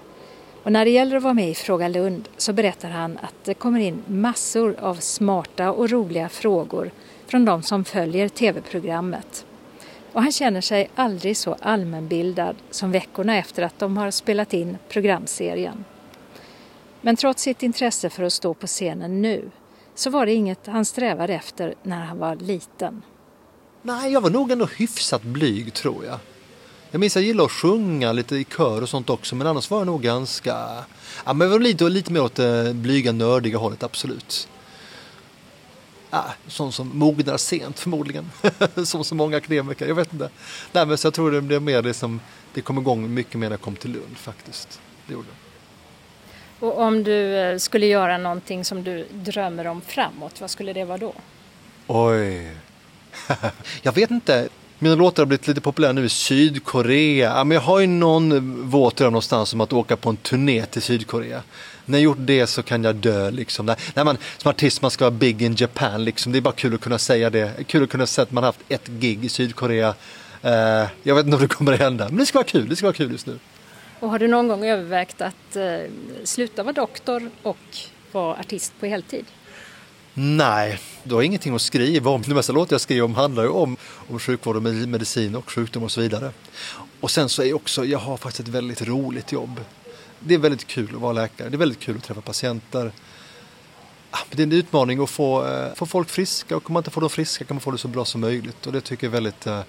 [0.63, 3.53] Och när det gäller att vara med i Fråga Lund så berättar han att det
[3.53, 6.91] kommer in massor av smarta och roliga frågor
[7.31, 9.45] från de som följer tv-programmet.
[10.13, 14.77] Och han känner sig aldrig så allmänbildad som veckorna efter att de har spelat in
[14.89, 15.85] programserien.
[17.01, 19.51] Men trots sitt intresse för att stå på scenen nu
[19.95, 23.01] så var det inget han strävade efter när han var liten.
[23.81, 26.17] Nej, jag var nog ändå hyfsat blyg tror jag.
[26.91, 29.69] Jag minns att jag gillade att sjunga lite i kör och sånt också men annars
[29.69, 30.55] var jag nog ganska...
[31.25, 34.47] Ja, men jag var lite, lite mer åt det blyga, nördiga hållet, absolut.
[36.11, 38.31] Ja, sån som mognar sent förmodligen.
[38.85, 40.29] som så många akademiker, jag vet inte.
[40.71, 42.19] Nej, men så jag tror det blev mer det som
[42.53, 44.81] det kom igång mycket mer när jag kom till Lund faktiskt.
[45.07, 46.65] Det gjorde det.
[46.65, 50.85] Och om du eh, skulle göra någonting som du drömmer om framåt, vad skulle det
[50.85, 51.13] vara då?
[51.87, 52.55] Oj.
[53.81, 54.49] jag vet inte.
[54.79, 57.43] Mina låtar har blivit lite populära nu i Sydkorea.
[57.43, 60.81] men jag har ju någon våt dröm någonstans om att åka på en turné till
[60.81, 61.43] Sydkorea.
[61.85, 63.75] När jag gjort det så kan jag dö liksom.
[63.93, 66.31] När man, som artist man ska vara big in Japan liksom.
[66.31, 67.67] Det är bara kul att kunna säga det.
[67.67, 69.95] Kul att kunna säga att man haft ett gig i Sydkorea.
[70.45, 70.51] Uh,
[71.03, 72.09] jag vet inte om det kommer att hända.
[72.09, 72.69] Men det ska vara kul.
[72.69, 73.39] Det ska vara kul just nu.
[73.99, 75.63] Och har du någon gång övervägt att uh,
[76.23, 77.57] sluta vara doktor och
[78.11, 79.25] vara artist på heltid?
[80.13, 82.21] Nej, du har ingenting att skriva om.
[82.21, 83.77] De mesta låtar jag skriver om handlar ju om,
[84.09, 86.31] om sjukvård och medicin och sjukdom och så vidare.
[86.99, 89.59] Och sen så är också, jag har faktiskt ett väldigt roligt jobb.
[90.23, 91.49] Det är väldigt kul att vara läkare.
[91.49, 92.91] Det är väldigt kul att träffa patienter.
[94.11, 96.91] Ah, det är en utmaning att få, eh, få folk friska och om man inte
[96.91, 98.65] får dem friska kan man få det så bra som möjligt.
[98.65, 99.47] Och det tycker jag är väldigt...
[99.47, 99.61] Äh,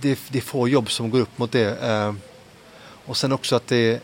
[0.00, 1.82] det, är, det är få jobb som går upp mot det.
[1.82, 2.14] Äh,
[3.06, 4.00] och sen också att det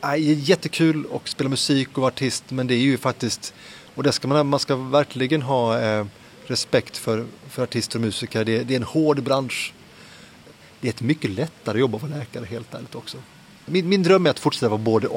[0.00, 3.54] ah, är, ah, jättekul att spela musik och vara artist men det är ju faktiskt
[3.94, 5.78] och det ska man, man ska verkligen ha
[6.46, 8.44] respekt för, för artister och musiker.
[8.44, 9.72] Det, det, är en hård bransch.
[10.80, 13.18] Det är ett mycket lättare jobb att vara läkare helt ärligt också.
[13.66, 15.14] Min, min dröm är att fortsätta vara både och.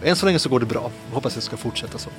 [0.00, 0.06] och.
[0.06, 0.90] Än så länge så går det bra.
[1.08, 2.10] Jag hoppas jag det ska fortsätta så.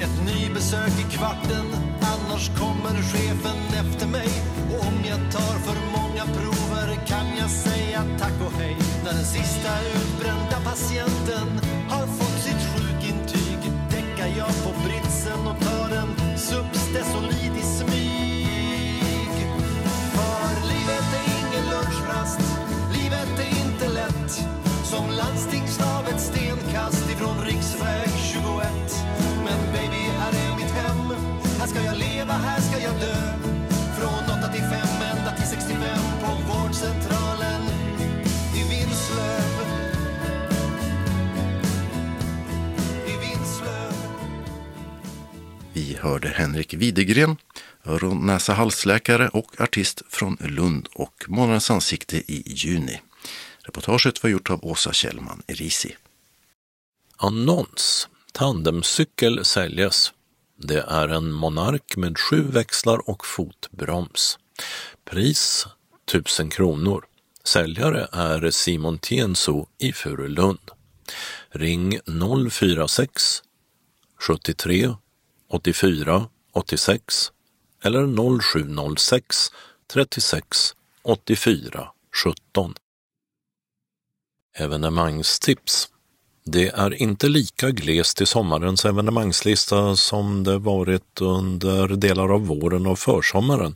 [0.00, 1.66] Ett nybesök i kvarten,
[2.00, 4.28] annars kommer chefen efter mig.
[4.72, 8.76] Och om jag tar för många prover kan jag säga tack och hej.
[9.04, 11.48] När den sista utbrända patienten
[11.88, 15.73] har fått sitt sjukintyg däckar jag på britsen och tar
[24.94, 28.68] som landstingsstad ett stenkast ifrån riksväg 21.
[29.44, 30.98] Men baby, här är mitt hem.
[31.58, 33.16] Här ska jag leva, här ska jag dö.
[33.98, 34.72] Från 8 till 5
[35.16, 35.78] ända till 65
[36.20, 37.62] på vårdcentralen
[38.54, 39.54] i Vinslöv.
[43.06, 43.94] I Vinslöv.
[45.72, 47.36] Vi hörde Henrik Widegren
[47.84, 53.00] öron-näsa-halsläkare och artist från Lund och Månadens ansikte i juni.
[53.64, 55.96] Reportaget var gjort av Åsa Kjellman Erisi.
[57.16, 58.08] Annons.
[58.32, 60.12] Tandemcykel säljes.
[60.56, 64.38] Det är en Monark med sju växlar och fotbroms.
[65.04, 65.66] Pris
[66.06, 67.04] 1000 kronor.
[67.44, 70.70] Säljare är Simon Tienso i Furulund.
[71.50, 72.00] Ring
[72.50, 73.42] 046
[74.20, 74.94] 73
[75.48, 77.32] 84 86
[77.82, 79.52] eller 0706
[79.92, 81.88] 36 84
[82.24, 82.74] 17.
[84.58, 85.88] Evenemangstips
[86.46, 92.86] det är inte lika glest i sommarens evenemangslista som det varit under delar av våren
[92.86, 93.74] och försommaren,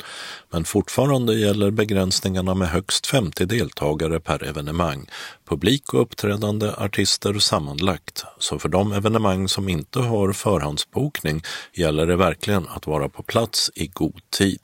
[0.51, 5.07] men fortfarande gäller begränsningarna med högst 50 deltagare per evenemang,
[5.49, 8.25] publik och uppträdande artister sammanlagt.
[8.39, 11.43] Så för de evenemang som inte har förhandsbokning
[11.75, 14.61] gäller det verkligen att vara på plats i god tid.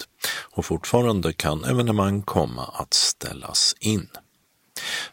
[0.51, 4.09] Och fortfarande kan evenemang komma att ställas in.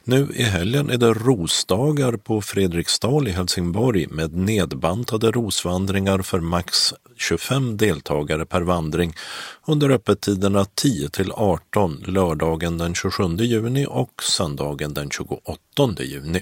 [0.03, 6.93] Nu i helgen är det rosdagar på Fredriksdal i Helsingborg med nedbantade rosvandringar för max
[7.17, 9.15] 25 deltagare per vandring
[9.67, 16.41] under öppettiderna 10 till 18 lördagen den 27 juni och söndagen den 28 juni.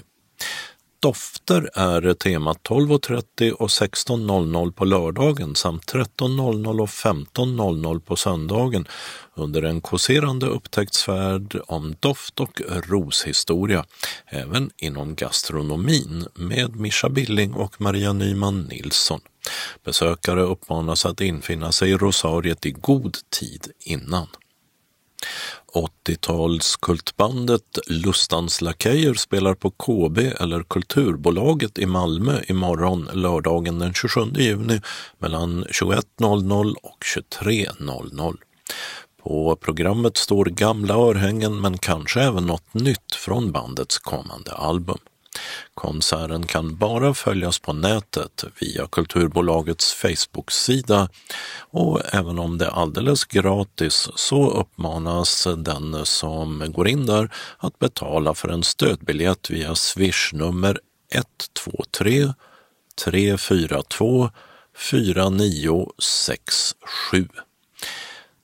[1.02, 8.88] Dofter är temat 12.30 och 16.00 på lördagen samt 13.00 och 15.00 på söndagen
[9.34, 13.84] under en kåserande upptäcktsfärd om doft och roshistoria,
[14.26, 19.20] även inom gastronomin med Mischa Billing och Maria Nyman Nilsson.
[19.84, 24.26] Besökare uppmanas att infinna sig i Rosariet i god tid innan.
[25.74, 34.80] 80-talskultbandet Lustans Lakejer spelar på KB eller Kulturbolaget i Malmö imorgon lördagen den 27 juni
[35.18, 38.36] mellan 21.00 och 23.00.
[39.22, 44.98] På programmet står gamla örhängen men kanske även något nytt från bandets kommande album.
[45.74, 51.08] Konserten kan bara följas på nätet via Kulturbolagets Facebook-sida
[51.70, 57.78] och även om det är alldeles gratis så uppmanas den som går in där att
[57.78, 60.80] betala för en stödbiljett via Swishnummer
[61.14, 62.32] 123
[63.04, 64.30] 342
[64.76, 67.28] 4967.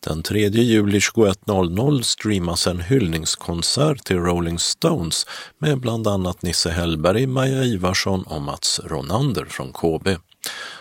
[0.07, 5.27] Den 3 juli 21.00 streamas en hyllningskonsert till Rolling Stones
[5.59, 10.09] med bland annat Nisse Hellberg, Maja Ivarsson och Mats Ronander från KB.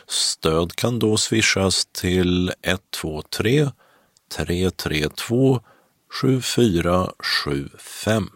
[0.07, 3.69] Stöd kan då swishas till 123
[4.37, 5.59] 332
[6.21, 8.29] 7475.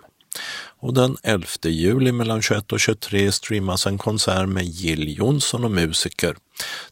[0.82, 5.72] Och den 11 juli mellan 21 och 23 streamas en konsert med Jill Johnson och
[5.72, 6.36] musiker.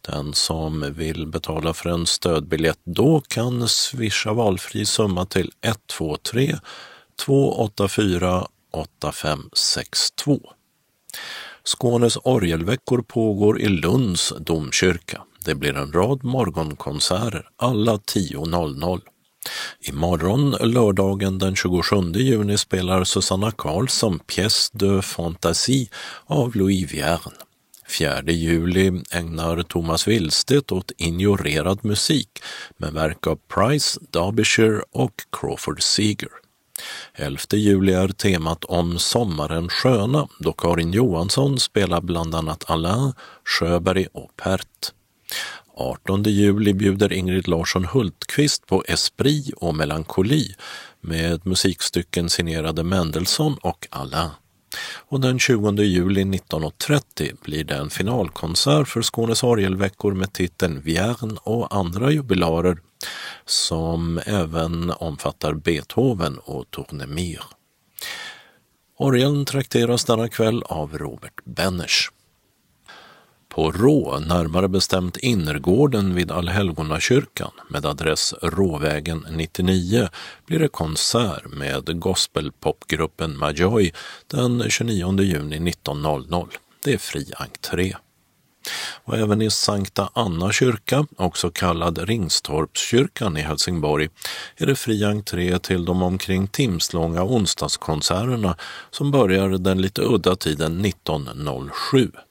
[0.02, 6.58] Den som vill betala för en stödbiljett då kan swisha valfri summa till 123
[7.26, 10.40] 284 8562.
[11.64, 15.22] Skånes orgelveckor pågår i Lunds domkyrka.
[15.46, 19.02] Det blir en rad morgonkonserter, alla 10.00.
[19.82, 25.88] Imorgon, lördagen den 27 juni, spelar Susanna Karlsson Pièce de Fantasie
[26.26, 27.36] av Louis Vierne.
[27.88, 32.30] 4 juli ägnar Thomas Willstedt åt ignorerad musik
[32.78, 36.30] med verk av Price, Derbyshire och Crawford Seeger.
[37.14, 43.14] 11 juli är temat om sommaren sköna då Karin Johansson spelar bland annat Alain,
[43.46, 44.94] Sjöberg och Pert.
[45.78, 50.56] 18 juli bjuder Ingrid Larsson Hultqvist på Esprit och melankoli
[51.02, 54.30] med musikstycken signerade Mendelssohn och Alain.
[54.96, 61.38] Och den 20 juli 19.30 blir det en finalkonsert för Skånes orgelveckor med titeln Vierne
[61.44, 62.78] och andra jubilarer
[63.46, 67.44] som även omfattar Beethoven och Tournemire.
[68.98, 72.12] Orgeln trakteras denna kväll av Robert Benners.
[73.58, 80.08] På Rå, närmare bestämt innergården vid Allhelgonakyrkan med adress Råvägen 99
[80.46, 83.92] blir det konsert med gospelpopgruppen Majoy
[84.28, 86.48] den 29 juni 19.00.
[86.84, 87.94] Det är fri entré.
[89.04, 94.10] Och även i Sankta Anna kyrka, också kallad Ringstorpskyrkan i Helsingborg,
[94.58, 98.56] är det fri entré till de omkring timslånga onsdagskonserterna
[98.92, 102.27] som börjar den lite udda tiden 19.07.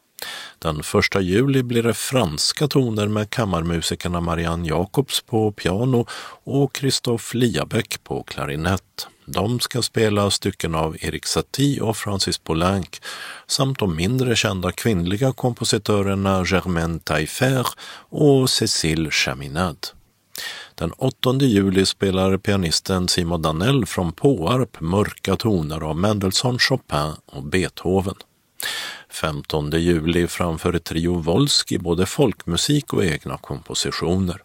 [0.59, 6.07] Den första juli blir det franska toner med kammarmusikerna Marianne Jacobs på piano
[6.45, 9.07] och Christophe Liabäck på klarinett.
[9.27, 13.01] De ska spela stycken av Erik Satie och Francis Poulenc
[13.47, 17.67] samt de mindre kända kvinnliga kompositörerna Germaine Taillefer
[18.09, 19.79] och Cécile Chaminade.
[20.75, 27.43] Den 8 juli spelar pianisten Simon Danell från Påarp mörka toner av Mendelssohn, Chopin och
[27.43, 28.15] Beethoven.
[29.21, 34.43] 15 juli framför Trio Wolski både folkmusik och egna kompositioner.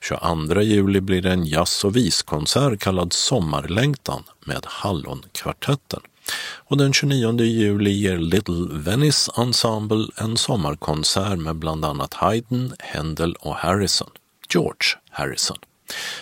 [0.00, 6.00] 22 juli blir det en jazz och viskonsert kallad Sommarlängtan med Hallonkvartetten.
[6.40, 13.34] Och den 29 juli ger Little Venice Ensemble en sommarkonsert med bland annat Haydn, Händel
[13.34, 14.10] och Harrison.
[14.54, 15.56] George Harrison.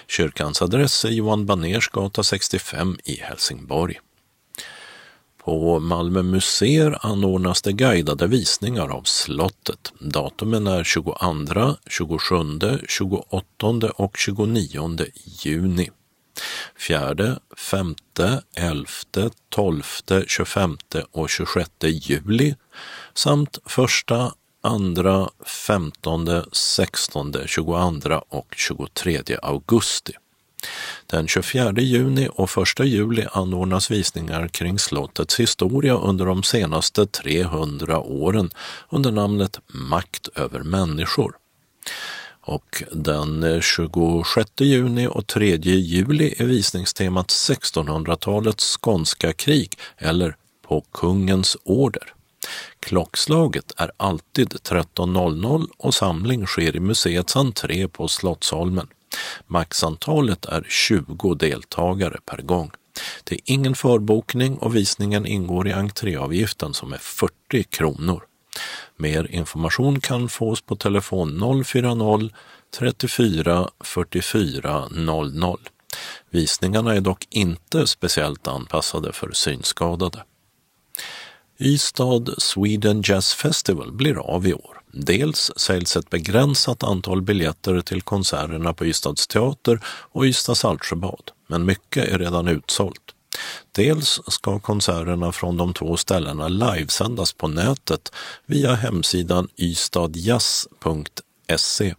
[0.09, 4.01] Kyrkans adress är Johan Baners gata 65 i Helsingborg.
[5.47, 9.93] På Malmö museer anordnas det guidade visningar av slottet.
[9.99, 12.37] Datumen är 22, 27,
[12.89, 14.99] 28 och 29
[15.45, 15.91] juni.
[16.89, 17.95] 4, 5,
[18.57, 18.85] 11,
[19.49, 19.83] 12,
[20.27, 20.77] 25
[21.13, 22.55] och 26 juli
[23.15, 23.65] samt 1,
[24.95, 30.13] 2, 15, 16, 22 och 23 augusti.
[31.07, 37.99] Den 24 juni och 1 juli anordnas visningar kring slottets historia under de senaste 300
[37.99, 38.51] åren
[38.91, 41.37] under namnet Makt över människor.
[42.41, 50.37] Och den 26 juni och 3 juli är visningstemat 1600-talets skånska krig eller
[50.69, 52.13] På kungens order.
[52.81, 58.89] Klockslaget är alltid 13.00 och samling sker i museets entré på Slottsholmen.
[59.47, 62.71] Maxantalet är 20 deltagare per gång.
[63.25, 68.23] Det är ingen förbokning och visningen ingår i entréavgiften som är 40 kronor.
[68.97, 72.31] Mer information kan fås på telefon 040
[72.79, 75.59] 34 44 00.
[76.31, 80.25] Visningarna är dock inte speciellt anpassade för synskadade.
[81.61, 84.76] Ystad Sweden Jazz Festival blir av i år.
[84.93, 91.65] Dels säljs ett begränsat antal biljetter till konserterna på Ystads teater och Ystads Saltsjöbad, men
[91.65, 93.03] mycket är redan utsålt.
[93.73, 98.13] Dels ska konserterna från de två ställena livesändas på nätet
[98.47, 101.95] via hemsidan ystadjazz.se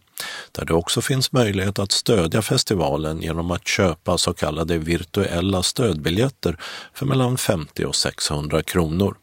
[0.52, 6.58] där det också finns möjlighet att stödja festivalen genom att köpa så kallade virtuella stödbiljetter
[6.94, 9.16] för mellan 50 och 600 kronor.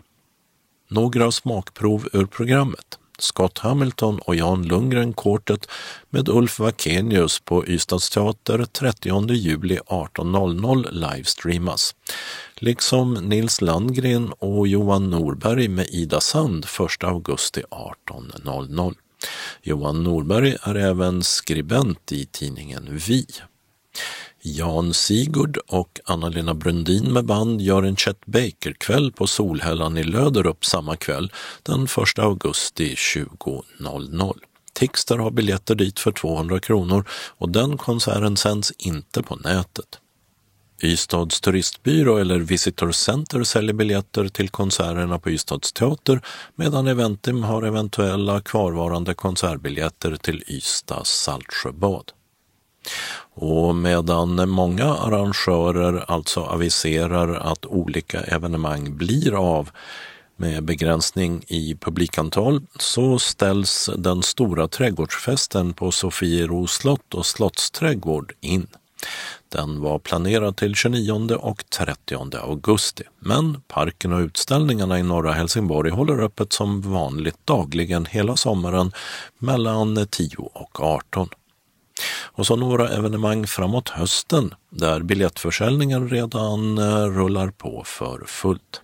[0.88, 2.98] Några smakprov ur programmet.
[3.18, 5.68] Scott Hamilton och Jan Lundgren Quartet
[6.10, 11.94] med Ulf Wakenius på Ystads teater 30 juli 18.00 livestreamas.
[12.54, 16.70] Liksom Nils Landgren och Johan Norberg med Ida Sand 1
[17.04, 18.94] augusti 18.00.
[19.62, 23.26] Johan Norberg är även skribent i tidningen Vi.
[24.42, 30.64] Jan Sigurd och Anna-Lena Brundin med band gör en Chet Baker-kväll på Solhällan i Löderup
[30.64, 31.32] samma kväll
[31.62, 34.38] den 1 augusti 20.00.
[34.72, 39.98] Tixter har biljetter dit för 200 kronor och den konserten sänds inte på nätet.
[40.82, 46.20] Ystads turistbyrå eller Visitor Center säljer biljetter till konserterna på Ystads teater
[46.54, 52.12] medan Eventim har eventuella kvarvarande konsertbiljetter till Ystads Saltsjöbad.
[53.42, 59.70] Och medan många arrangörer alltså aviserar att olika evenemang blir av
[60.36, 68.66] med begränsning i publikantal så ställs den stora trädgårdsfesten på Sofiero slott och slottsträdgård in.
[69.48, 75.90] Den var planerad till 29 och 30 augusti, men parken och utställningarna i norra Helsingborg
[75.90, 78.92] håller öppet som vanligt dagligen hela sommaren
[79.38, 81.28] mellan 10 och 18.
[82.08, 88.82] Och så några evenemang framåt hösten där biljettförsäljningen redan eh, rullar på för fullt.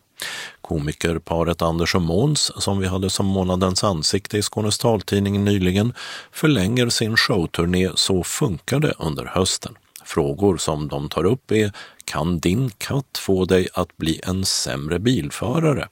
[0.61, 5.93] Komikerparet Anders och Måns, som vi hade som månadens ansikte i Skånes taltidning nyligen,
[6.33, 9.77] förlänger sin showturné Så funkar det under hösten.
[10.05, 11.73] Frågor som de tar upp är
[12.05, 15.89] Kan din katt få dig att bli en sämre bilförare?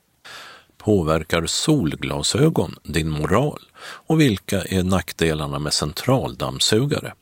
[0.78, 3.60] Påverkar solglasögon din moral?
[3.84, 7.12] Och vilka är nackdelarna med centraldammsugare?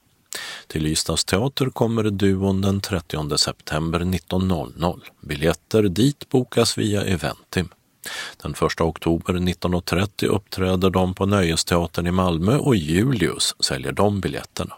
[0.66, 5.00] Till Ystads teater kommer duon den 30 september 19.00.
[5.20, 7.68] Biljetter dit bokas via Eventim.
[8.42, 14.74] Den 1 oktober 19.30 uppträder de på Nöjesteatern i Malmö och Julius säljer de biljetterna.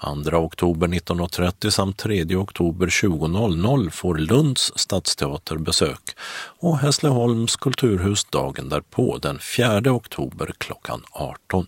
[0.00, 6.16] 2 oktober 1930 samt 3 oktober 20.00 får Lunds stadsteater besök
[6.58, 11.66] och Hässleholms kulturhus dagen därpå den 4 oktober klockan 18.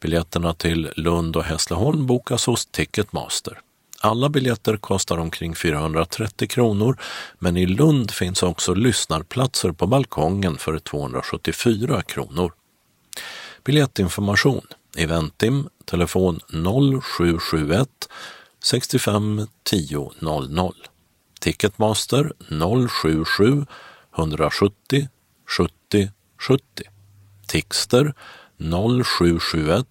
[0.00, 3.60] Biljetterna till Lund och Hässleholm bokas hos Ticketmaster.
[4.00, 6.96] Alla biljetter kostar omkring 430 kronor,
[7.38, 12.52] men i Lund finns också lyssnarplatser på balkongen för 274 kronor.
[13.64, 14.66] Biljettinformation
[14.96, 18.08] Eventim, telefon 0771
[18.60, 20.74] 65 10 00.
[21.40, 23.66] Ticketmaster 077
[24.18, 25.08] 170
[25.46, 26.84] 70 70.
[27.46, 28.14] Tixter
[28.58, 29.86] 0771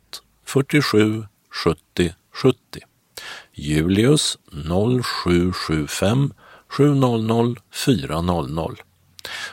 [0.46, 2.80] 47 70 70.
[3.54, 6.34] Julius 0775
[6.68, 8.76] 700 400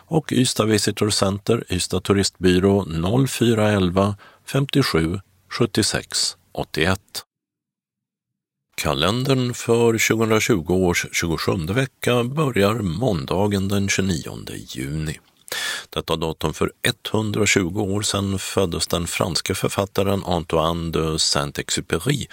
[0.09, 2.84] och Ystad Visitor Center, Ystad Turistbyrå
[3.26, 7.01] 0411 57 76 81.
[8.76, 15.18] Kalendern för 2020 års 27 vecka börjar måndagen den 29 juni.
[15.90, 22.26] Detta datum för 120 år sedan föddes den franske författaren Antoine de Saint-Exupéry,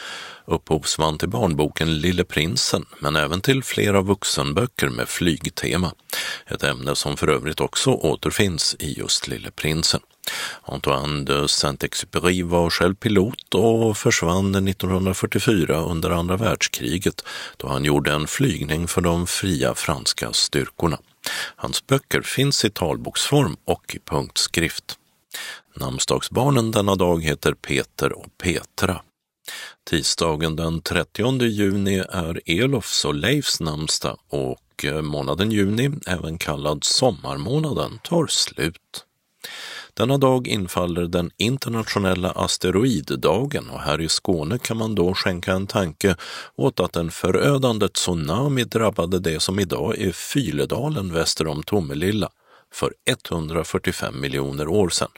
[0.46, 5.94] upphovsman till barnboken Lille prinsen, men även till flera vuxenböcker med flygtema.
[6.48, 10.02] Ett ämne som för övrigt också återfinns i just Lille prinsen.
[10.62, 17.24] Antoine de Saint-Exupéry var själv pilot och försvann 1944 under andra världskriget
[17.58, 21.00] då han gjorde en flygning för de fria franska styrkorna.
[21.56, 24.98] Hans böcker finns i talboksform och i punktskrift.
[25.76, 29.02] Namnsdagsbarnen denna dag heter Peter och Petra.
[29.90, 38.00] Tisdagen den 30 juni är Elofs och Leifs namnsdag och månaden juni, även kallad sommarmånaden,
[38.04, 39.06] tar slut.
[39.94, 45.68] Denna dag infaller den internationella asteroiddagen och här i Skåne kan man då skänka en
[45.68, 46.16] tanke
[46.56, 52.30] åt att en förödande tsunami drabbade det som idag är Fyledalen väster om Tomelilla
[52.74, 55.10] för 145 miljoner år sedan.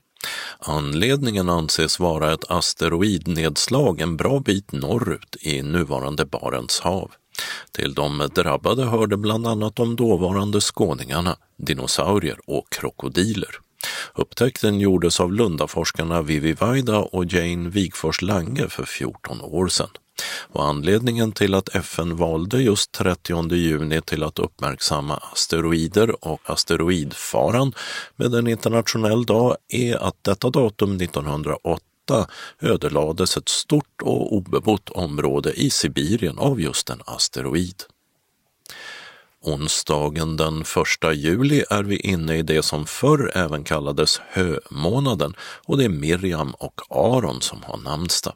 [0.60, 7.12] Anledningen anses vara ett asteroidnedslag en bra bit norrut i nuvarande Barents hav.
[7.72, 13.65] Till de drabbade hörde bland annat de dåvarande skåningarna, dinosaurier och krokodiler.
[14.14, 19.90] Upptäckten gjordes av Lundaforskarna Vivi Vaida och Jane Wigfors Lange för 14 år sedan.
[20.52, 27.74] Och anledningen till att FN valde just 30 juni till att uppmärksamma asteroider och asteroidfaran
[28.16, 31.82] med en internationell dag är att detta datum 1908
[32.62, 37.84] ödelades ett stort och obebott område i Sibirien av just en asteroid.
[39.46, 45.78] Onsdagen den 1 juli är vi inne i det som förr även kallades hömånaden och
[45.78, 48.34] det är Miriam och Aron som har namnsdag.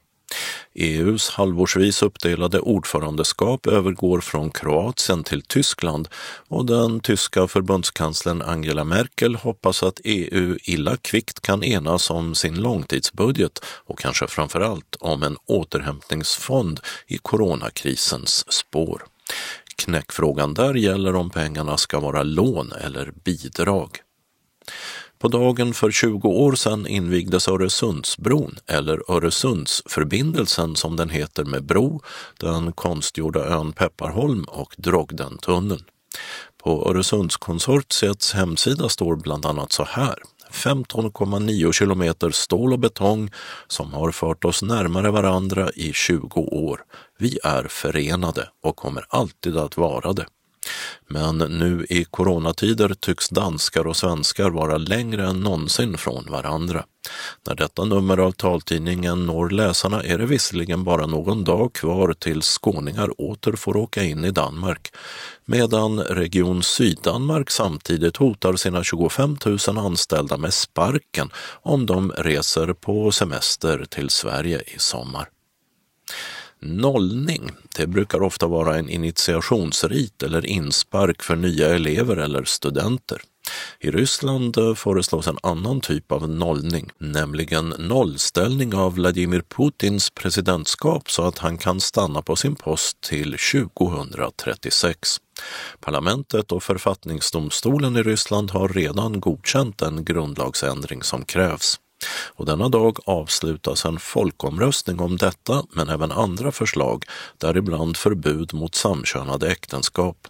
[0.74, 6.08] EUs halvårsvis uppdelade ordförandeskap övergår från Kroatien till Tyskland
[6.48, 12.62] och den tyska förbundskanslern Angela Merkel hoppas att EU illa kvickt kan enas om sin
[12.62, 19.04] långtidsbudget och kanske framför allt om en återhämtningsfond i coronakrisens spår.
[19.80, 23.90] Knäckfrågan där gäller om pengarna ska vara lån eller bidrag.
[25.20, 32.02] På dagen för 20 år sedan invigdes Öresundsbron, eller Öresundsförbindelsen som den heter med bro,
[32.40, 35.84] den konstgjorda ön Pepparholm och Drogdentunneln.
[36.64, 40.20] På Öresundskonsortiets hemsida står bland annat så här.
[40.52, 43.32] 15,9 kilometer stål och betong
[43.68, 46.80] som har fört oss närmare varandra i 20 år.
[47.18, 50.26] Vi är förenade och kommer alltid att vara det.
[51.08, 56.86] Men nu i coronatider tycks danskar och svenskar vara längre än någonsin från varandra.
[57.48, 62.46] När detta nummer av taltidningen når läsarna är det visserligen bara någon dag kvar tills
[62.46, 64.92] skåningar åter får åka in i Danmark,
[65.46, 71.30] medan Region Syddanmark samtidigt hotar sina 25 000 anställda med sparken
[71.62, 75.30] om de reser på semester till Sverige i sommar.
[76.62, 83.22] Nollning, det brukar ofta vara en initiationsrit eller inspark för nya elever eller studenter.
[83.80, 91.12] I Ryssland eh, föreslås en annan typ av nollning, nämligen nollställning av Vladimir Putins presidentskap
[91.12, 95.18] så att han kan stanna på sin post till 2036.
[95.80, 101.80] Parlamentet och författningsdomstolen i Ryssland har redan godkänt den grundlagsändring som krävs.
[102.08, 107.06] Och denna dag avslutas en folkomröstning om detta men även andra förslag,
[107.38, 110.28] däribland förbud mot samkönade äktenskap.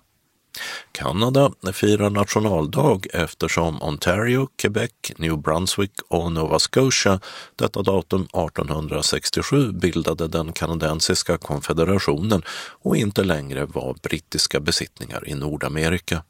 [0.92, 7.20] Kanada firar nationaldag eftersom Ontario, Quebec, New Brunswick och Nova Scotia
[7.56, 12.42] detta datum 1867 bildade den kanadensiska konfederationen
[12.82, 16.24] och inte längre var brittiska besittningar i Nordamerika.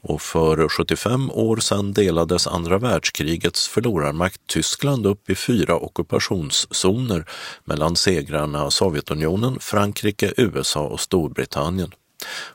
[0.00, 7.24] Och för 75 år sedan delades andra världskrigets förlorarmakt Tyskland upp i fyra ockupationszoner
[7.64, 11.92] mellan segrarna Sovjetunionen, Frankrike, USA och Storbritannien.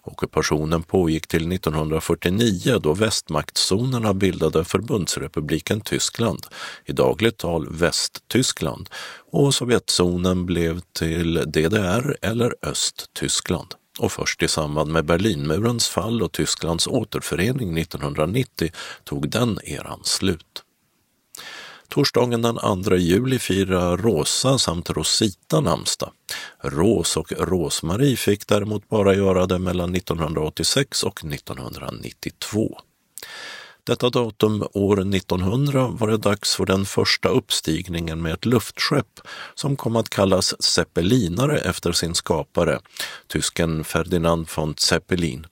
[0.01, 6.45] Ockupationen pågick till 1949 då västmaktszonerna bildade Förbundsrepubliken Tyskland,
[6.85, 8.89] i dagligt tal Västtyskland,
[9.31, 13.75] och Sovjetzonen blev till DDR eller Östtyskland.
[13.99, 18.71] Och först i samband med Berlinmurens fall och Tysklands återförening 1990
[19.03, 20.63] tog den eran slut.
[21.87, 26.11] Torsdagen den 2 juli firar Rosa samt Rosita namnsdag.
[26.61, 32.77] Ros och Rosmarie fick däremot bara göra det mellan 1986 och 1992.
[33.85, 39.19] Detta datum år 1900 var det dags för den första uppstigningen med ett luftskepp
[39.55, 42.79] som kom att kallas zeppelinare efter sin skapare,
[43.27, 45.47] tysken Ferdinand von Zeppelin.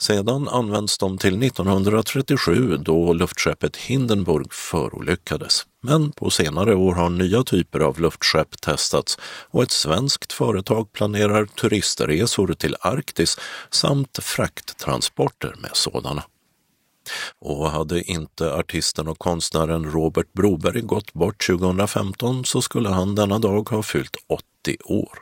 [0.00, 5.66] Sedan används de till 1937 då luftskeppet Hindenburg förolyckades.
[5.82, 9.18] Men på senare år har nya typer av luftskepp testats
[9.50, 13.38] och ett svenskt företag planerar turistresor till Arktis
[13.70, 16.22] samt frakttransporter med sådana.
[17.38, 23.38] Och hade inte artisten och konstnären Robert Broberg gått bort 2015 så skulle han denna
[23.38, 25.18] dag ha fyllt 80 år.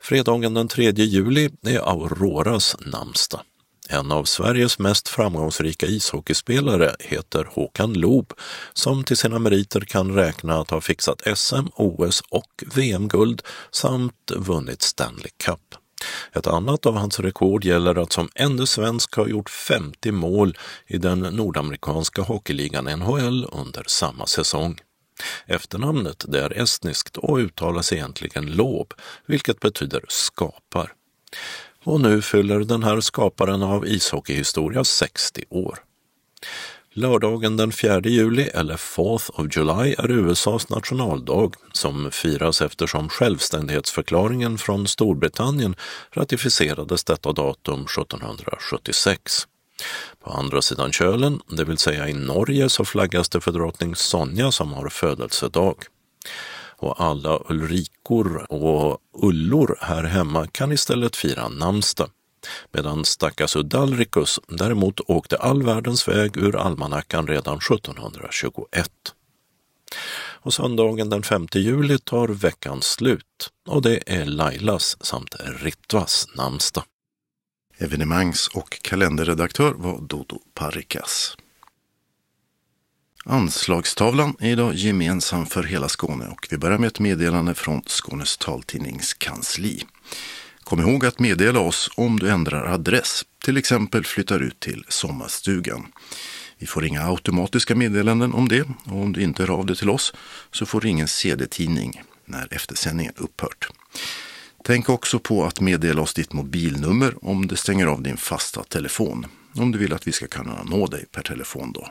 [0.00, 3.40] Fredagen den 3 juli är Auroras namnsdag.
[3.88, 8.32] En av Sveriges mest framgångsrika ishockeyspelare heter Håkan Loob
[8.72, 14.82] som till sina meriter kan räkna att ha fixat SM, OS och VM-guld samt vunnit
[14.82, 15.85] Stanley Cup.
[16.32, 20.98] Ett annat av hans rekord gäller att som enda svensk ha gjort 50 mål i
[20.98, 24.80] den nordamerikanska hockeyligan NHL under samma säsong.
[25.46, 28.94] Efternamnet det är estniskt och uttalas egentligen Lob,
[29.26, 30.92] vilket betyder skapar.
[31.84, 35.78] Och nu fyller den här skaparen av ishockeyhistoria 60 år.
[36.98, 44.58] Lördagen den 4 juli, eller 4th of July, är USAs nationaldag som firas eftersom självständighetsförklaringen
[44.58, 45.76] från Storbritannien
[46.12, 49.46] ratificerades detta datum 1776.
[50.24, 54.52] På andra sidan kölen, det vill säga i Norge, så flaggas det för drottning Sonja
[54.52, 55.74] som har födelsedag
[56.76, 62.10] och alla Ulrikor och Ullor här hemma kan istället fira namnsdag.
[62.72, 68.90] Medan stackars Udalricus däremot åkte all världens väg ur almanackan redan 1721.
[70.46, 76.84] Och söndagen den 5 juli tar veckan slut och det är Lailas samt Ritvas namnsdag.
[77.78, 81.36] Evenemangs och kalenderredaktör var Dodo Parikas.
[83.24, 88.36] Anslagstavlan är idag gemensam för hela Skåne och vi börjar med ett meddelande från Skånes
[88.36, 89.82] taltidningskansli.
[90.68, 95.86] Kom ihåg att meddela oss om du ändrar adress, till exempel flyttar ut till sommarstugan.
[96.58, 99.90] Vi får inga automatiska meddelanden om det och om du inte hör av dig till
[99.90, 100.12] oss
[100.52, 103.68] så får du ingen CD-tidning när eftersändningen upphört.
[104.64, 109.26] Tänk också på att meddela oss ditt mobilnummer om det stänger av din fasta telefon,
[109.54, 111.88] om du vill att vi ska kunna nå dig per telefon då.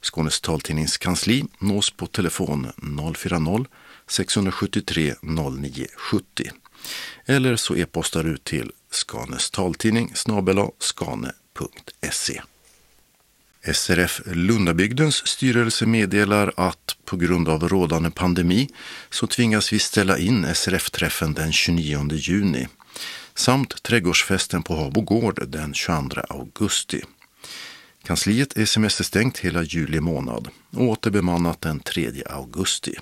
[0.00, 6.50] Skånes taltidnings kansli nås på telefon 040-673 0970
[7.26, 10.12] eller så e-postar du till Skanes taltidning
[10.78, 12.42] skane.se.
[13.72, 18.68] SRF Lundabygdens styrelse meddelar att på grund av rådande pandemi
[19.10, 22.68] så tvingas vi ställa in SRF-träffen den 29 juni
[23.34, 27.02] samt trädgårdsfesten på Habo gård den 22 augusti.
[28.02, 32.94] Kansliet är semesterstängt hela juli månad och återbemannat den 3 augusti.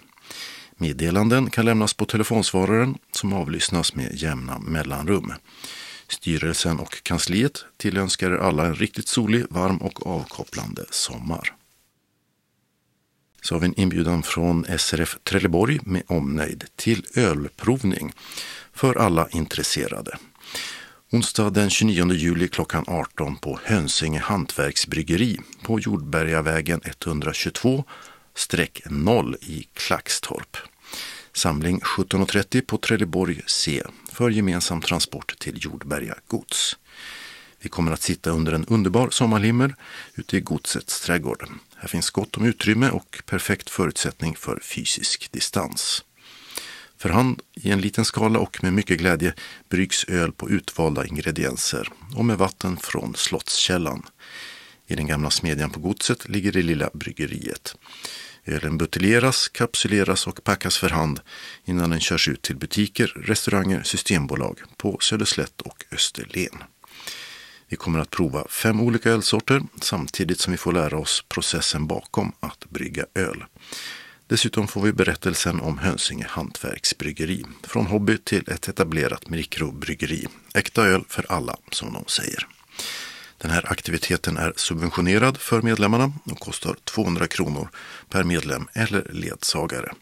[0.78, 5.32] Meddelanden kan lämnas på telefonsvararen som avlyssnas med jämna mellanrum.
[6.08, 11.52] Styrelsen och kansliet tillönskar er alla en riktigt solig, varm och avkopplande sommar.
[13.42, 18.12] Så har vi en inbjudan från SRF Trelleborg med omnöjd till ölprovning
[18.72, 20.18] för alla intresserade.
[21.12, 27.84] Onsdag den 29 juli klockan 18 på Hönsinge Hantverksbryggeri på Jordbergavägen 122
[28.36, 30.56] 122-0 i Klaxtorp.
[31.32, 33.82] Samling 17.30 på Trelleborg C
[34.12, 36.76] för gemensam transport till Jordberga gods.
[37.60, 39.74] Vi kommer att sitta under en underbar sommarhimmel
[40.14, 41.48] ute i godsets trädgård.
[41.76, 46.04] Här finns gott om utrymme och perfekt förutsättning för fysisk distans.
[46.98, 49.34] För hand i en liten skala och med mycket glädje
[49.68, 54.06] bryggs öl på utvalda ingredienser och med vatten från Slottskällan.
[54.86, 57.76] I den gamla smedjan på godset ligger det lilla bryggeriet.
[58.46, 61.20] Ölen buteljeras, kapsuleras och packas för hand
[61.64, 66.62] innan den körs ut till butiker, restauranger, systembolag på Söderslätt och Österlen.
[67.68, 72.32] Vi kommer att prova fem olika ölsorter samtidigt som vi får lära oss processen bakom
[72.40, 73.44] att brygga öl.
[74.28, 77.44] Dessutom får vi berättelsen om Hönsinge hantverksbryggeri.
[77.62, 80.26] Från hobby till ett etablerat mikrobryggeri.
[80.54, 82.55] Äkta öl för alla, som de säger.
[83.38, 87.68] Den här aktiviteten är subventionerad för medlemmarna och kostar 200 kronor
[88.10, 89.92] per medlem eller ledsagare.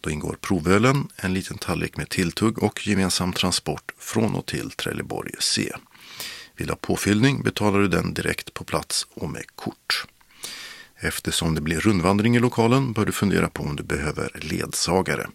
[0.00, 5.32] Då ingår provölen, en liten tallrik med tilltugg och gemensam transport från och till Trelleborg
[5.38, 5.72] C.
[6.56, 10.06] Vill du ha påfyllning betalar du den direkt på plats och med kort.
[10.96, 15.26] Eftersom det blir rundvandring i lokalen bör du fundera på om du behöver ledsagare.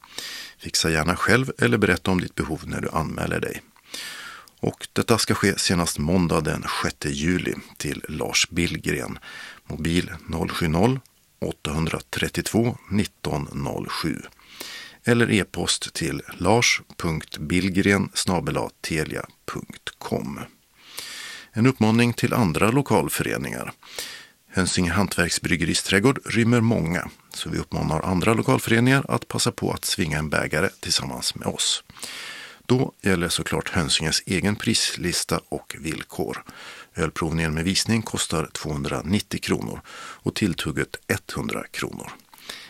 [0.57, 3.61] Fixa gärna själv eller berätta om ditt behov när du anmäler dig.
[4.59, 9.19] Och detta ska ske senast måndag den 6 juli till Lars Billgren.
[9.67, 10.11] Mobil
[10.49, 10.99] 070
[11.41, 14.21] 832 1907
[15.05, 18.09] eller e-post till lars.billgren
[18.81, 20.39] telia.com.
[21.53, 23.71] En uppmaning till andra lokalföreningar.
[24.51, 30.17] Hönsinge hantverksbryggeris trädgård rymmer många, så vi uppmanar andra lokalföreningar att passa på att svinga
[30.17, 31.83] en bägare tillsammans med oss.
[32.65, 36.43] Då gäller såklart Hönsinges egen prislista och villkor.
[36.95, 40.95] Ölprovningen med visning kostar 290 kronor och tilltugget
[41.33, 42.11] 100 kronor.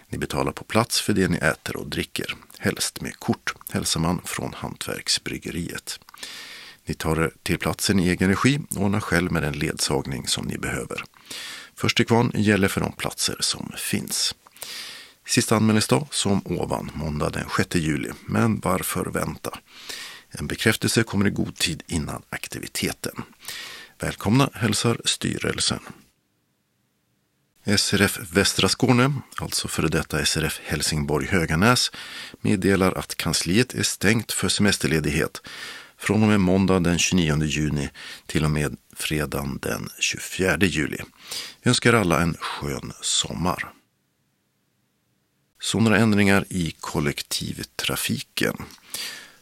[0.09, 4.21] Ni betalar på plats för det ni äter och dricker, helst med kort, hälsar man
[4.25, 5.99] från Hantverksbryggeriet.
[6.85, 10.45] Ni tar er till platsen i egen regi och ordnar själv med den ledsagning som
[10.45, 11.03] ni behöver.
[11.75, 14.35] Först till kvarn gäller för de platser som finns.
[15.27, 18.11] Sista anmälningsdag som ovan, måndag den 6 juli.
[18.25, 19.59] Men varför vänta?
[20.29, 23.21] En bekräftelse kommer i god tid innan aktiviteten.
[23.99, 25.79] Välkomna hälsar styrelsen.
[27.77, 31.91] SRF Västra Skåne, alltså före detta SRF Helsingborg Höganäs,
[32.41, 35.41] meddelar att kansliet är stängt för semesterledighet
[35.97, 37.89] från och med måndag den 29 juni
[38.25, 40.97] till och med fredagen den 24 juli.
[41.61, 43.74] Vi önskar alla en skön sommar.
[45.65, 48.55] Så några ändringar i kollektivtrafiken.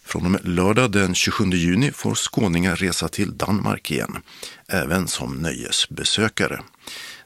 [0.03, 4.17] Från och med lördag den 27 juni får skåningar resa till Danmark igen,
[4.67, 6.61] även som nöjesbesökare.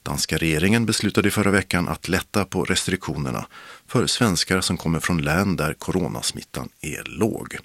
[0.03, 3.47] Danska regeringen beslutade i förra veckan att lätta på restriktionerna
[3.87, 7.57] för svenskar som kommer från län där coronasmittan är låg.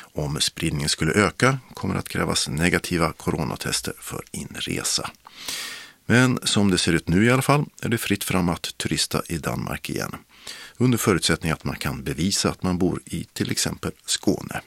[0.00, 5.10] Om spridningen skulle öka kommer det att krävas negativa coronatester för inresa.
[6.06, 9.22] Men som det ser ut nu i alla fall är det fritt fram att turista
[9.28, 10.16] i Danmark igen.
[10.78, 14.60] Under förutsättning att man kan bevisa att man bor i till exempel Skåne.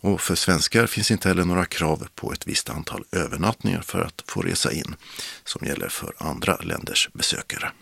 [0.00, 4.24] Och för svenskar finns inte heller några krav på ett visst antal övernattningar för att
[4.26, 4.94] få resa in,
[5.44, 7.72] som gäller för andra länders besökare.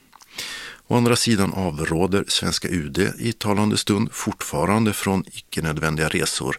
[0.87, 6.57] Å andra sidan avråder svenska UD i talande stund fortfarande från icke-nödvändiga resor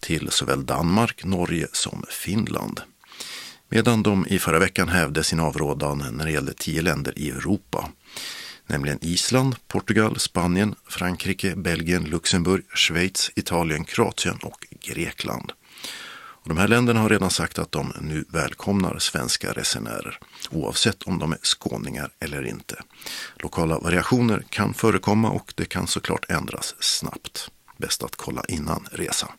[0.00, 2.80] till såväl Danmark, Norge som Finland.
[3.68, 7.88] Medan de i förra veckan hävde sin avrådan när det gällde tio länder i Europa
[8.72, 15.52] nämligen Island, Portugal, Spanien, Frankrike, Belgien, Luxemburg, Schweiz, Italien, Kroatien och Grekland.
[16.42, 20.18] Och de här länderna har redan sagt att de nu välkomnar svenska resenärer,
[20.50, 22.82] oavsett om de är skåningar eller inte.
[23.36, 27.50] Lokala variationer kan förekomma och det kan såklart ändras snabbt.
[27.78, 29.30] Bäst att kolla innan resan.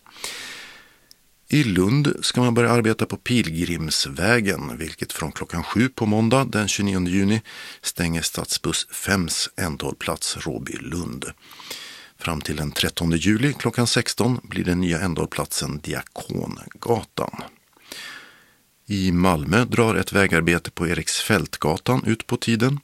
[1.53, 6.67] I Lund ska man börja arbeta på Pilgrimsvägen, vilket från klockan sju på måndag den
[6.67, 7.41] 29 juni
[7.81, 11.25] stänger stadsbuss 5s ändhållplats Råby-Lund.
[12.17, 17.43] Fram till den 13 juli klockan 16 blir den nya ändhållplatsen Diakongatan.
[18.85, 22.79] I Malmö drar ett vägarbete på Eriksfältgatan ut på tiden,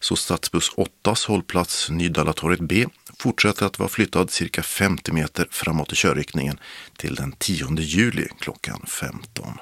[0.00, 0.70] så stadsbuss
[1.04, 2.86] 8s hållplats Nydalatorget B
[3.20, 6.58] fortsätter att vara flyttad cirka 50 meter framåt i körriktningen
[6.96, 9.58] till den 10 juli klockan 15.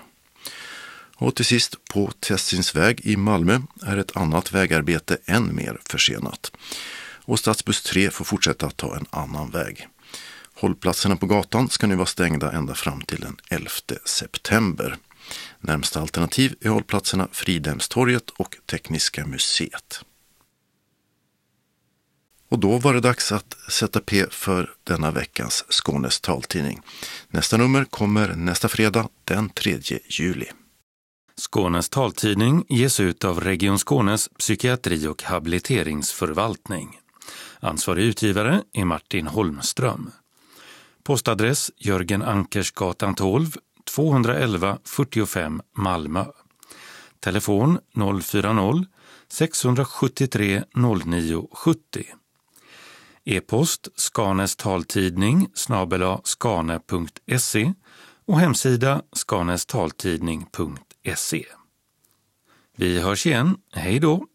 [1.19, 6.53] Och till sist, på Tessinsväg i Malmö är ett annat vägarbete än mer försenat.
[7.25, 9.89] Och stadsbuss 3 får fortsätta att ta en annan väg.
[10.55, 13.71] Hållplatserna på gatan ska nu vara stängda ända fram till den 11
[14.05, 14.97] september.
[15.61, 20.01] Närmsta alternativ är hållplatserna Fridhemstorget och Tekniska museet.
[22.57, 26.81] Och då var det dags att sätta P för denna veckans Skånes taltidning.
[27.29, 30.47] Nästa nummer kommer nästa fredag den 3 juli.
[31.41, 36.99] Skånes taltidning ges ut av Region Skånes psykiatri och habiliteringsförvaltning.
[37.61, 40.11] Ansvarig utgivare är Martin Holmström.
[41.03, 46.25] Postadress Jörgen Ankersgatan 12, 211 45 Malmö.
[47.21, 50.65] Telefon 040-673
[51.07, 52.05] 09 70.
[53.29, 57.73] E-post Skanes taltidning snabela skane.se
[58.25, 61.45] och hemsida skanestaltidning.se
[62.77, 63.57] Vi hörs igen.
[63.73, 64.27] Hej då!